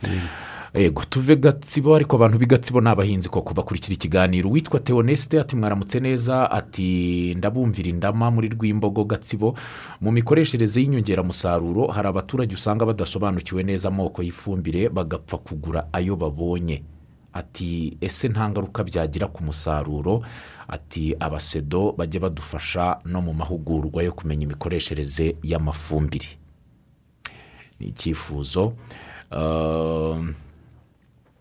[0.74, 4.48] Yego tuve gatsibo ariko abantu b'i gatsibo ni abahinzi koko bakurikira ikiganiro.
[4.50, 6.50] Uwitwa teonesite ati mwaramutse neza.
[6.50, 9.54] Ati ndabumvira indama muri rwimbogo gatsibo.
[10.00, 16.82] Mu mikoreshereze y'inyongeramusaruro hari abaturage usanga badasobanukiwe neza amoko y'ifumbire bagapfa kugura ayo babonye.
[17.32, 20.22] Ati ese nta ngaruka byagira ku musaruro?
[20.68, 26.38] Ati abasedo bajye badufasha no mu mahugurwa yo kumenya imikoreshereze y'amafumbire.
[27.80, 28.72] Ni icyifuzo.
[29.32, 30.34] Um,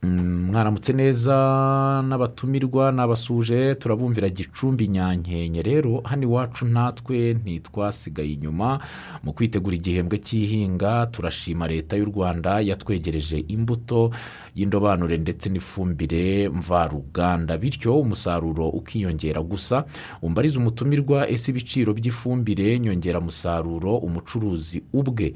[0.04, 1.36] mm, mwaramutse neza
[2.08, 8.80] n'abatumirwa n'abasuje turabumvira gicumbi nyankenye rero hano iwacu natwe ntitwasigaye inyuma
[9.24, 11.06] mu kwitegura igihembwe cy'ihinga.
[11.12, 14.12] Turashima leta y'u rwanda yatwegereje imbuto
[14.56, 17.58] y'indobanure ndetse n'ifumbire mvaruganda.
[17.58, 19.86] Bityo umusaruro ukiyongera gusa.
[20.22, 25.34] Umbarize umutumirwa ese ibiciro by'ifumbire nyongeramusaruro umucuruzi ubwe.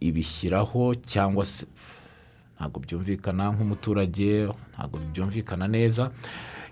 [0.00, 1.66] Ibishyiraho cyangwa se
[2.56, 6.10] ntabwo byumvikana nk'umuturage ntabwo byumvikana neza.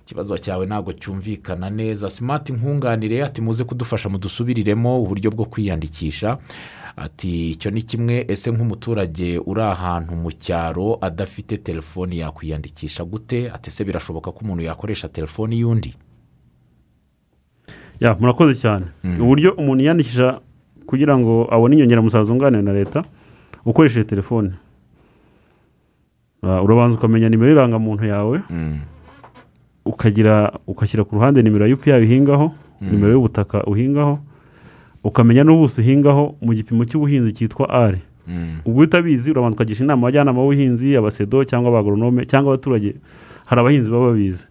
[0.04, 2.10] Ikibazo cyawe ntabwo cyumvikana neza.
[2.10, 6.38] Simati nkunganire ati muze kudufasha mudusubiriremo uburyo bwo kwiyandikisha.
[6.96, 13.50] Ati icyo ni kimwe ese nk'umuturage uri ahantu mu cyaro adafite telefoni yakwiyandikisha gute?
[13.50, 15.94] Ati ese birashoboka ko umuntu yakoresha telefoni y'undi?
[18.00, 18.86] Ya murakoze cyane.
[19.20, 20.40] Uburyo umuntu yiyandikisha
[20.90, 23.04] kugira ngo abone inyongeramusaruro zunganira na leta
[23.64, 24.50] ukoresheje telefone.
[26.42, 28.78] Ah, urabanza ukamenya nimero y'irangamuntu yawe Mm,
[29.84, 34.18] ukagira ugashyira ku ruhande nimero ya UPI uhingaho nimero y'ubutaka uhingaho
[35.04, 40.40] ukamenya n'ubuso uhingaho mu gipimo cy'ubuhinzi cyitwa ari mm, ubwo utabizi urabanza ukagisha inama abajyanama
[40.40, 42.96] b'ubuhinzi abasedo cyangwa abagoronome cyangwa abaturage
[43.46, 44.46] hari abahinzi baba babizi.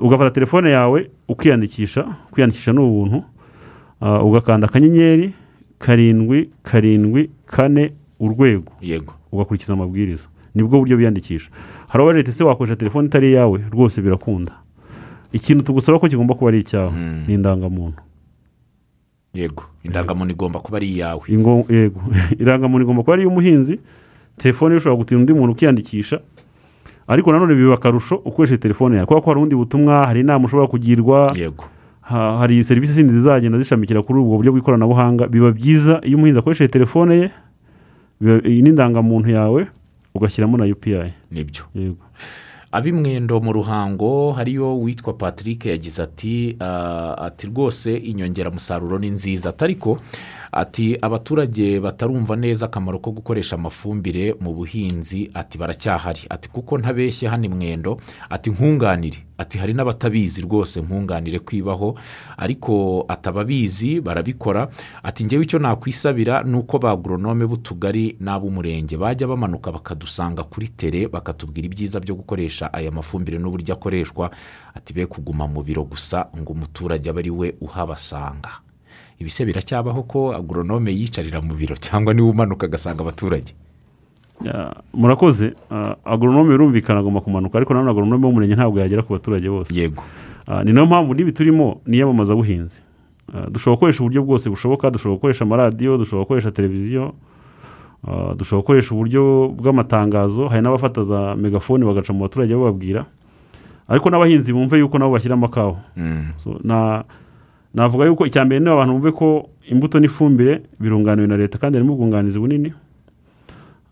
[0.00, 2.02] Ugafata telefone yawe ukiyandikisha
[2.32, 3.22] kwiyandikisha ni ubuntu
[4.00, 5.30] Ah, ugakanda akanyenyeri
[5.82, 8.72] karindwi karindwi kane urwego.
[8.80, 9.14] Yego.
[9.32, 10.28] Ugakurikiza amabwiriza.
[10.54, 11.50] Nibwo buryo biyandikisha.
[11.88, 14.52] Hari abaje ese wakoresha telefone itari iyawe rwose birakunda.
[15.32, 17.24] Ikintu tugusaba ko kigomba kuba ari icyawe Mm.
[17.26, 17.98] ni indangamuntu.
[19.34, 19.64] Yego.
[19.84, 21.22] Indangamuntu igomba kuba ari iyawe.
[21.28, 21.64] Yego.
[22.42, 23.80] Irangamuntu igomba kuba ari iy'umuhinzi.
[24.38, 26.20] Telefone ushobora gutinda undi muntu ukiyandikisha.
[27.08, 29.06] Ariko nanone biba akarusho ukoresheje telefone yawe.
[29.06, 31.32] Kubera ko hari ubundi butumwa hari inama ushobora kugirwa.
[31.36, 31.64] Yego.
[32.02, 35.26] Hari serivisi zindi zizagenda zishamikira kuri ubwo buryo bw'ikoranabuhanga.
[35.26, 37.30] Biba byiza iyo umuhinzi akoresheje telefone ye
[38.44, 39.66] iyi ni indangamuntu yawe
[40.14, 41.62] ugashyiramo na UPI ni byo.
[41.74, 42.04] Yego.
[42.72, 49.48] Ab'imwendo mu ruhango hariyo uwitwa patrick yagize ati "Ah, ati rwose inyongeramusaruro ni nziza.
[49.48, 49.98] Ati ariko
[50.52, 55.30] ati abaturage batarumva neza akamaro ko gukoresha amafumbire mu buhinzi.
[55.34, 56.20] Ati baracyahari.
[56.30, 57.96] Ati kuko ntabeshye hano imwendo
[58.30, 59.18] ati nkunganire.
[59.38, 61.98] Ati hari n'abatabizi rwose nkunganire kwibaho.
[62.36, 64.68] Ariko atababizi barabikora.
[65.02, 71.08] Ati ngewe icyo nakwisabira ni uko ba agoronome b'utugari n'ab'umurenge bajya bamanuka bakadusanga kuri tere
[71.08, 74.30] bakatubwira ibyiza byo gukoresha aya mafumbire n'uburyo akoreshwa.
[74.74, 78.50] Ati be kuguma mu biro gusa ngo umuturage abe ari we uhabasanga.
[79.20, 83.52] Ibise biracyabaho ko agoronome yicarira mu biro cyangwa ni we umanuka agasanga abaturage.
[84.94, 85.54] Murakoze.
[85.70, 89.74] Ah, agoronome birumvikana agomba kumanuka ariko nanone agoronome w'umurenge ntabwo yagera ku baturage bose.
[89.74, 90.02] Yego.
[90.46, 92.82] Ah, ni na yo mpamvu n'ibi turimo ni iyamamazabuhinzi
[93.34, 97.14] Ah, dushobora gukoresha uburyo bwose bushoboka dushobora gukoresha amaradiyo dushobora gukoresha televiziyo
[98.36, 103.06] dushobora gukoresha uburyo bw'amatangazo hari n'abafata za megafone bagaca mu baturage bababwira.
[103.88, 107.04] Ariko n'abahinzi bumve yuko nabo bashyiramo akawa Mm, So, na
[107.74, 111.94] navuga yuko icya mbere ni abantu bumve ko imbuto n'ifumbire birunganiwe na leta kandi harimo
[111.94, 112.72] ubwunganizi bunini.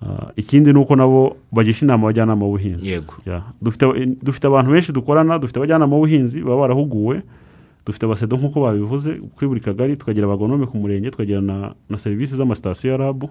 [0.02, 2.88] Ah, ikindi ni uko nabo bagisha inama abajyanama b'ubuhinzi.
[2.88, 3.14] Yego.
[4.22, 7.22] Dufite abantu benshi dukorana dufite abajyanama b'ubuhinzi baba barahuguwe
[7.86, 12.36] dufite abasedo nk'uko babivuze kuri buri kagari tukagira abagonome ku murenge tukagira na, na serivisi
[12.36, 13.28] z'amasitasiyo ya rabu.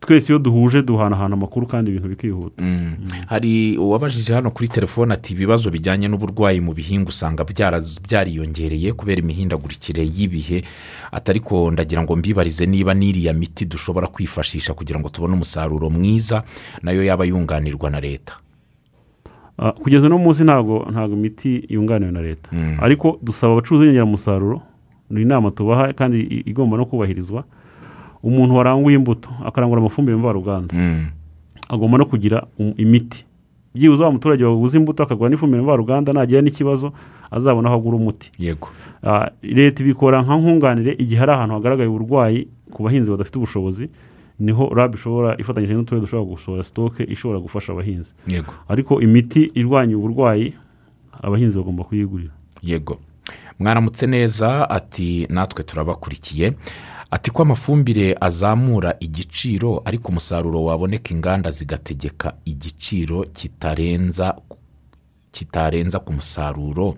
[0.00, 2.62] Twese iyo duhuje duhanahana amakuru kandi ibintu bikihuta.
[2.62, 2.96] Mm.
[3.28, 7.44] hari uwabajije hano kuri telefone ati ibibazo bijyanye n'uburwayi mu bihingwa usanga
[8.08, 10.64] byariyongereye kubera imihindagurikire y'ibihe.
[11.12, 16.42] Ati ariko ndagira ngo mbibarize niba n'iriya miti dushobora kwifashisha kugira ngo tubone umusaruro mwiza
[16.82, 18.34] na yo yaba yunganirwa na leta.
[19.58, 22.48] Ah, kugeza uno munsi ntabwo ntabwo imiti yunganiwe na leta.
[22.52, 22.76] Mm.
[22.80, 24.62] ariko dusaba abacuruzi b'inyongeramusaruro
[25.10, 27.44] ni inama tubaha kandi igomba no kubahirizwa
[28.22, 31.06] umuntu waranguye imbuto akarangura amafumbire mvaruganda Mm.
[31.68, 33.24] agomba no kugira um- imiti.
[33.74, 36.92] Byibuze wa muturage waguze imbuto akagura n'ifumbire mvaruganda nagira n'ikibazo
[37.30, 38.30] azabona aho agura umuti.
[38.38, 38.68] Yego.
[39.02, 43.88] Ah, leta ibikora nka nkunganire igihe hari ahantu hagaragaye uburwayi ku bahinzi badafite ubushobozi
[44.40, 48.12] ni ho rab ishobora ifatanyije n'uturere dushobora gusohora sitoke ishobora gufasha abahinzi.
[48.26, 48.52] Yego.
[48.68, 50.54] Ariko imiti irwanya uburwayi
[51.22, 52.32] abahinzi bagomba kuyigurira.
[52.62, 52.98] Yego.
[53.58, 56.52] Mwaramutse neza ati natwe turabakurikiye.
[57.10, 64.36] Ati ko amafumbire azamura igiciro ariko umusaruro waboneka inganda zigategeka igiciro kitarenza
[65.32, 66.96] kitarenza ku musaruro.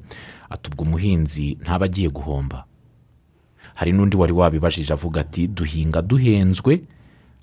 [0.50, 2.64] Ati ubwo umuhinzi ntaba agiye guhomba.
[3.74, 6.82] Hari n'undi wari wabibajije avuga ati duhinga duhenzwe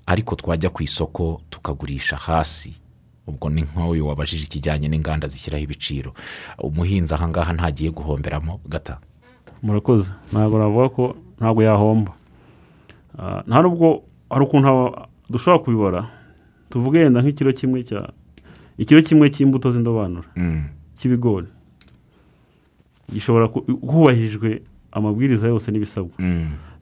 [0.06, 2.74] ariko twajya ku isoko tukagurisha hasi.
[3.26, 6.14] Ubwo ni nk'uyu wabajije ikijyanye n'inganda zishyiraho ibiciro.
[6.58, 8.60] Umuhinzi ahangaha ntagiye guhomberamo.
[8.68, 8.98] Gata.
[9.62, 10.12] Murakoze.
[10.32, 11.04] Ntabwo navuga ko
[11.38, 12.12] ntabwo yahomba.
[12.12, 12.19] Ah,
[13.46, 14.68] nta nubwo hari ukuntu
[15.30, 16.00] dushobora kubibara
[16.70, 18.10] tuvuge yenda nk'ikiro kimwe cya
[18.78, 20.62] ikiro kimwe cy'imbuto z'indobanure Mm,
[20.96, 21.46] cy'ibigori
[23.12, 23.46] gishobora
[23.82, 26.14] hubahirijwe amabwiriza yose n'ibisabwa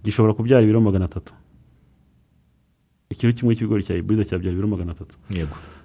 [0.04, 1.32] gishobora kubyara ibiro magana atatu
[3.10, 5.16] ikiro kimwe cy'ibigori cya iburide cyabyara ibiro magana atatu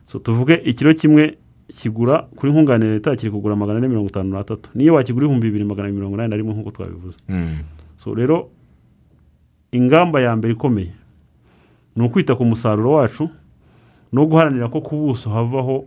[0.06, 1.38] so tuvuge ikiro kimwe
[1.68, 5.64] kigura kuri nkunganire leta kiri kugura magana ane mirongo itanu n'atatu niyo wakigura ibihumbi bibiri
[5.66, 7.18] magana mirongo inani na rimwe nk'uko twabivuze
[7.98, 8.50] so rero
[9.74, 10.92] ingamba ya mbere ikomeye.
[11.96, 13.30] Ni ukwita ku musaruro wacu
[14.14, 15.86] no guharanira ko ku buso havaho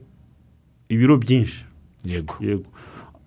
[0.91, 1.65] ibiro byinshi.
[2.05, 2.35] Yego.
[2.41, 2.67] Yego.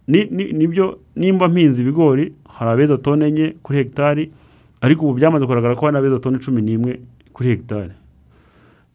[0.08, 4.32] Ni- ni- ni byo nimba mpinze ibigori hari abeza tone enye kuri hegitari
[4.82, 7.00] ariko ubu byamaze kugaragara ko hari n'abeza tone cumi n'imwe
[7.34, 7.94] kuri hegitari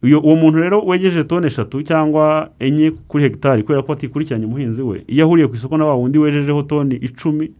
[0.04, 5.04] uwo muntu rero wegeje tone eshatu cyangwa enye kuri hegitari kubera ko atikurikiranye umuhinzi we
[5.06, 7.52] iyo ahuriye ku isoko na wa wundi wejejeho toni icumi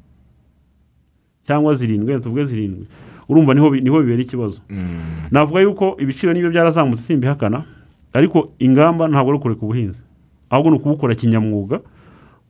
[1.47, 2.87] cyangwa zirindwi tuvuge zirindwi
[3.29, 4.61] urumva ni ho ni ho bibera ikibazo.
[4.71, 7.65] Mm, navuga yuko ibiciro ni byo byarazamutse simbihakana
[8.13, 10.03] ariko ingamba ntabwo ari ukureka ubuhinzi.
[10.51, 11.81] Ahubwo ni ukubukora kinyamwuga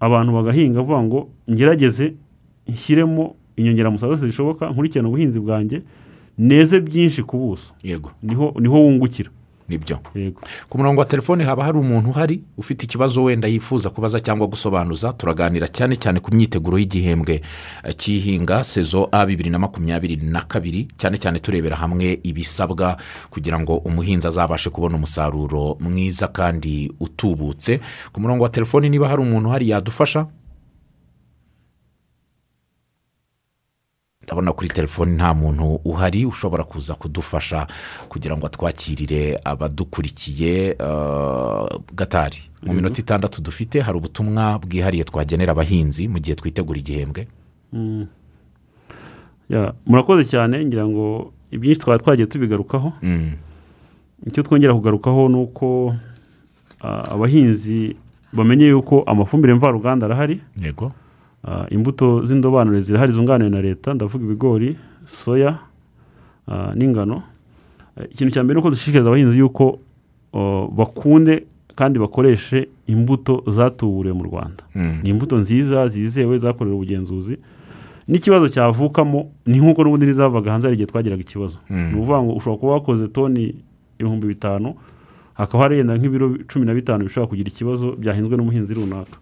[0.00, 1.18] abantu bagahinga bavuga ngo
[1.50, 2.14] ngerageze
[2.68, 5.82] nshyiremo inyongeramusaruro zose zishoboka nkurikirane ubuhinzi bwanjye
[6.38, 7.72] neze byinshi ku buso.
[8.60, 9.30] Niho wungukira.
[9.68, 9.98] Ni byo.
[10.68, 15.12] Ku murongo wa telefone haba hari umuntu uhari ufite ikibazo wenda yifuza kubaza cyangwa gusobanuza.
[15.12, 17.40] Turaganira cyane cyane ku myiteguro y'igihembwe
[17.84, 20.88] eh, cy'ihinga sezo a bibiri na makumyabiri na kabiri.
[20.96, 22.96] Cyane cyane turebera hamwe ibisabwa
[23.30, 27.80] kugira ngo umuhinzi azabashe kubona umusaruro mwiza kandi utubutse.
[28.12, 30.26] Ku murongo wa telefone niba hari umuntu uhari yadufasha
[34.34, 37.66] ndabona kuri telefoni nta muntu uhari ushobora kuza kudufasha
[38.08, 42.38] kugira ngo atwakirire abadukurikiye eh, gatari.
[42.62, 42.74] Mu Yego.
[42.74, 47.28] minota itandatu dufite hari ubutumwa bwihariye twagenera abahinzi mu gihe twitegura igihembwe.
[47.72, 48.06] Mm.
[49.48, 52.92] Ya, murakoze cyane ngira ngo ibyinshi twaba twagiye tubigarukaho.
[53.02, 53.32] Mm,
[54.26, 55.94] icyo twongera kugarukaho ni uko
[56.80, 57.96] ah, abahinzi
[58.32, 60.40] bamenye yuko amafumbire mvaruganda arahari.
[60.58, 60.92] Yego.
[61.70, 64.76] Imbuto z'indobanure zirahari zunganiwe na leta ndavuga ibigori
[65.06, 65.58] soya
[66.48, 67.22] ah, n'ingano.
[67.96, 69.78] Eh, ikintu cya mbere ni uko dushishikariza abahinzi yuko
[70.76, 74.64] bakunde kandi bakoreshe imbuto zatuburiwe mu rwanda.
[74.74, 77.38] Mm, ni imbuto nziza zizewe zakorewe ubugenzuzi.
[78.08, 81.56] N'ikibazo cyavukamo ni nk'uko n'ubundi n'izavaga hanze hari igihe twagiraga ikibazo.
[81.70, 81.88] Mm.
[81.88, 83.54] ni ukuvuga ngo ushobora kuba wakoze toni
[83.98, 84.74] ibihumbi bitanu
[85.34, 89.16] hakaba harenda nk'ibiro cumi na bitanu bishobora kugira ikibazo byahinzwe n'umuhinzi runaka.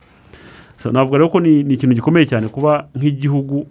[0.83, 3.67] So, navuga rero ko ni ikintu gikomeye cyane kuba nk'igihugu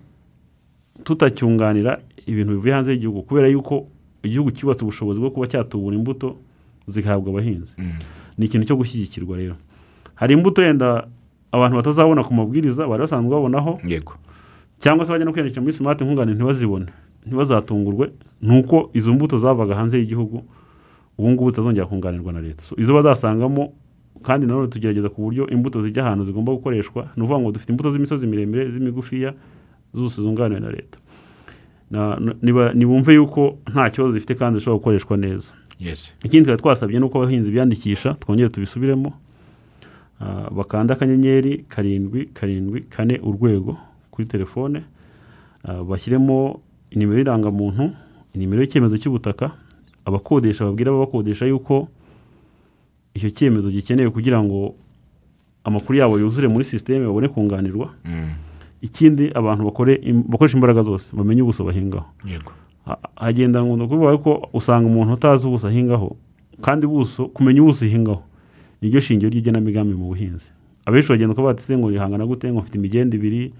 [1.03, 3.87] tutacyunganira ibintu bivuye hanze y'igihugu kubera yuko
[4.23, 6.35] igihugu cyubatse ubushobozi bwo kuba cyatubura imbuto
[6.87, 7.73] zigahabwa abahinzi.
[7.77, 7.99] Mm,
[8.37, 9.55] ni ikintu cyo gushyigikirwa rero.
[10.15, 11.07] Hari imbuto yenda
[11.51, 13.79] abantu batazabona ku mabwiriza bari basanzwe babonaho.
[13.87, 14.13] Yego.
[14.79, 16.85] Cyangwa se bajya no kwiyandikisha muri simati nkunganire ntibazibone
[17.25, 20.43] ntibazatungurwe ni uko izo mbuto zavaga hanze y'igihugu
[21.17, 22.63] ubu ngubu zitazongera kunganirwa na leta.
[22.63, 23.73] So, izo bazasangamo
[24.23, 27.91] kandi nanone tugerageza ku buryo imbuto zijya ahantu zigomba gukoreshwa ni ukuvuga ngo dufite imbuto
[27.91, 29.33] z'imisozi miremire z'imigufiya
[29.93, 30.97] zose zunganiwe na leta.
[32.73, 35.51] Nibumve yuko nta kibazo zifite kandi zishobora gukoreshwa neza.
[36.23, 39.13] Ikindi twari twasabye ni uko abahinzi biyandikisha twongere tubisubiremo.
[40.21, 43.77] Ah, bakanda akanyenyeri karindwi karindwi kane urwego
[44.11, 44.83] kuri telefone.
[45.63, 46.59] Ah, bashyiremo
[46.91, 47.91] inimero y'irangamuntu
[48.35, 49.51] inimero y'icyemezo cy'ubutaka.
[50.05, 51.87] Abakodesha babwira ababakodesha yuko
[53.13, 54.75] icyo cyemezo gikenewe kugira ngo
[55.63, 57.89] amakuru yabo yuzure muri sisiteme babone kunganirwa.
[58.05, 58.29] Mm,
[58.81, 62.05] ikindi abantu bakoresha imbaraga zose bamenye ubuso bahingaho.
[63.15, 66.15] Hagenda ngo ni ukuvuga ko usanga umuntu utazi ubuso ahingaho
[66.61, 68.23] kandi ubuso kumenya ubuso uhingaho
[68.81, 70.49] niryo shingiro ry'igenamigambi mu buhinzi.
[70.85, 72.49] Abenshi bagenda uko batise ngo rihangana gute?
[72.51, 73.53] Ngo mfite imigenda ibiri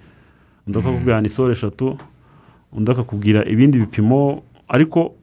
[0.68, 1.98] undi akakubwira ni isoro eshatu
[2.74, 5.14] undi akakubwira ibindi bipimo ariko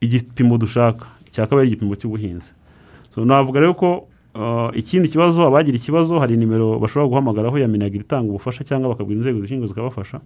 [0.00, 2.54] igipimo dushaka cyakaba ari igipimo cy'ubuhinzi.
[3.16, 8.28] Navuga rero ko uh, ikindi kibazo abagira ikibazo hari nimero bashobora guhamagaraho ya minagiri itanga
[8.30, 10.20] ubufasha cyangwa bakabwira inzego zishinzwe zikabafasha.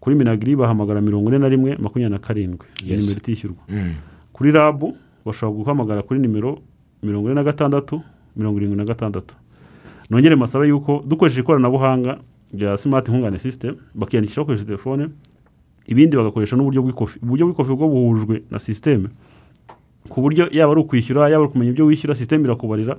[0.00, 2.66] Kuri minagiri bahamagara mirongo ine na rimwe makumyabiri na karindwi.
[2.86, 3.62] Iyo nimero itishyurwa.
[3.68, 3.94] Mm.
[4.32, 4.96] kuri rabu
[5.26, 6.58] bashobora guhamagara kuri nimero
[7.02, 8.02] mirongo ine na gatandatu
[8.36, 9.34] mirongo irindwi na gatandatu.
[10.10, 12.18] Nongere masabe yuko dukoresheje ikoranabuhanga
[12.54, 15.08] rya simati nkungane sisitemu bakiyandikisha bakoresheje telefone
[15.86, 19.08] ibindi bagakoresha n'uburyo bw'ikofi uburyo bw'ikofi bwo buhujwe na sisiteme
[20.08, 22.96] ku buryo yaba ari ukwishyura yaba ari ukumenya ibyo wishyura sisiteme irakubarira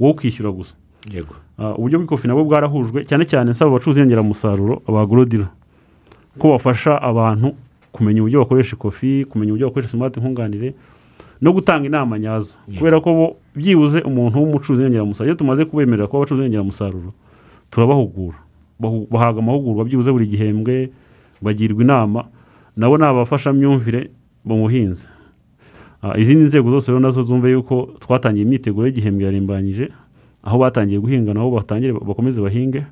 [0.00, 0.74] wowe ukishyura gusa.
[1.58, 5.48] Ah, uburyo bw'ikofi nabwo bwarahujwe cyane cyane nsaba abacuruzi inyongeramusaruro abagorodira
[6.38, 7.54] ko bafasha abantu
[7.92, 10.74] kumenya uburyo bakoresha ikofi kumenya uburyo bakoresha simati nkunganire
[11.40, 12.52] no gutanga inama nyazo.
[12.78, 13.26] Kubera ko bo
[13.56, 17.10] byibuze umuntu w'umucuruzi w'inyongeramusaruro iyo tumaze kubemerera kuba abacuruzi b'inyongeramusaruro
[17.70, 18.38] turabahugura.
[18.80, 20.90] Bahu- bahabwa amahugurwa byibuze buri gihembwe
[21.40, 22.24] bagirwa inama.
[22.76, 24.10] Nabo ni abafashamyumvire
[24.44, 25.08] mu buhinzi.
[26.18, 29.88] Izindi nzego zose rero na zo zumve yuko twatangiye imyiteguro y'igihembwe yarimbanyije
[30.42, 32.82] aho batangiye guhinga nabo batangire bakomeze bahinge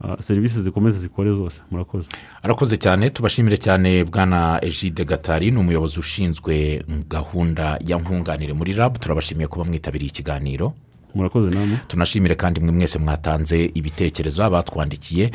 [0.00, 1.62] ah, serivisi zikomeze zikore zose.
[1.70, 2.08] Murakoze.
[2.42, 3.10] Arakoze cyane.
[3.10, 9.64] Tubashimire cyane bwana ejide gatari ni umuyobozi ushinzwe gahunda ya nkunganire muri rabu turabashimiye kuba
[9.64, 10.72] mwitabiriye ikiganiro.
[11.14, 15.30] Murakoze namwe tunashimire kandi mwe mwese mwatanze ibitekerezo abatwandikiye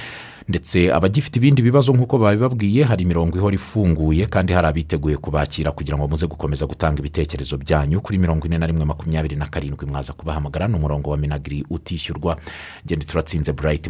[0.49, 5.97] ndetse abagifite ibindi bibazo nk'uko babibabwiye hari imirongo ihora ifunguye kandi hari abiteguye kubakira kugira
[5.97, 7.99] ngo muze gukomeza gutanga ibitekerezo byanyu.
[8.01, 12.38] Kuri mirongo ine na rimwe makumyabiri na karindwi mwaza kubahamagara ni umurongo wa minagiri utishyurwa.
[12.86, 13.86] Genda turatsinze burayiti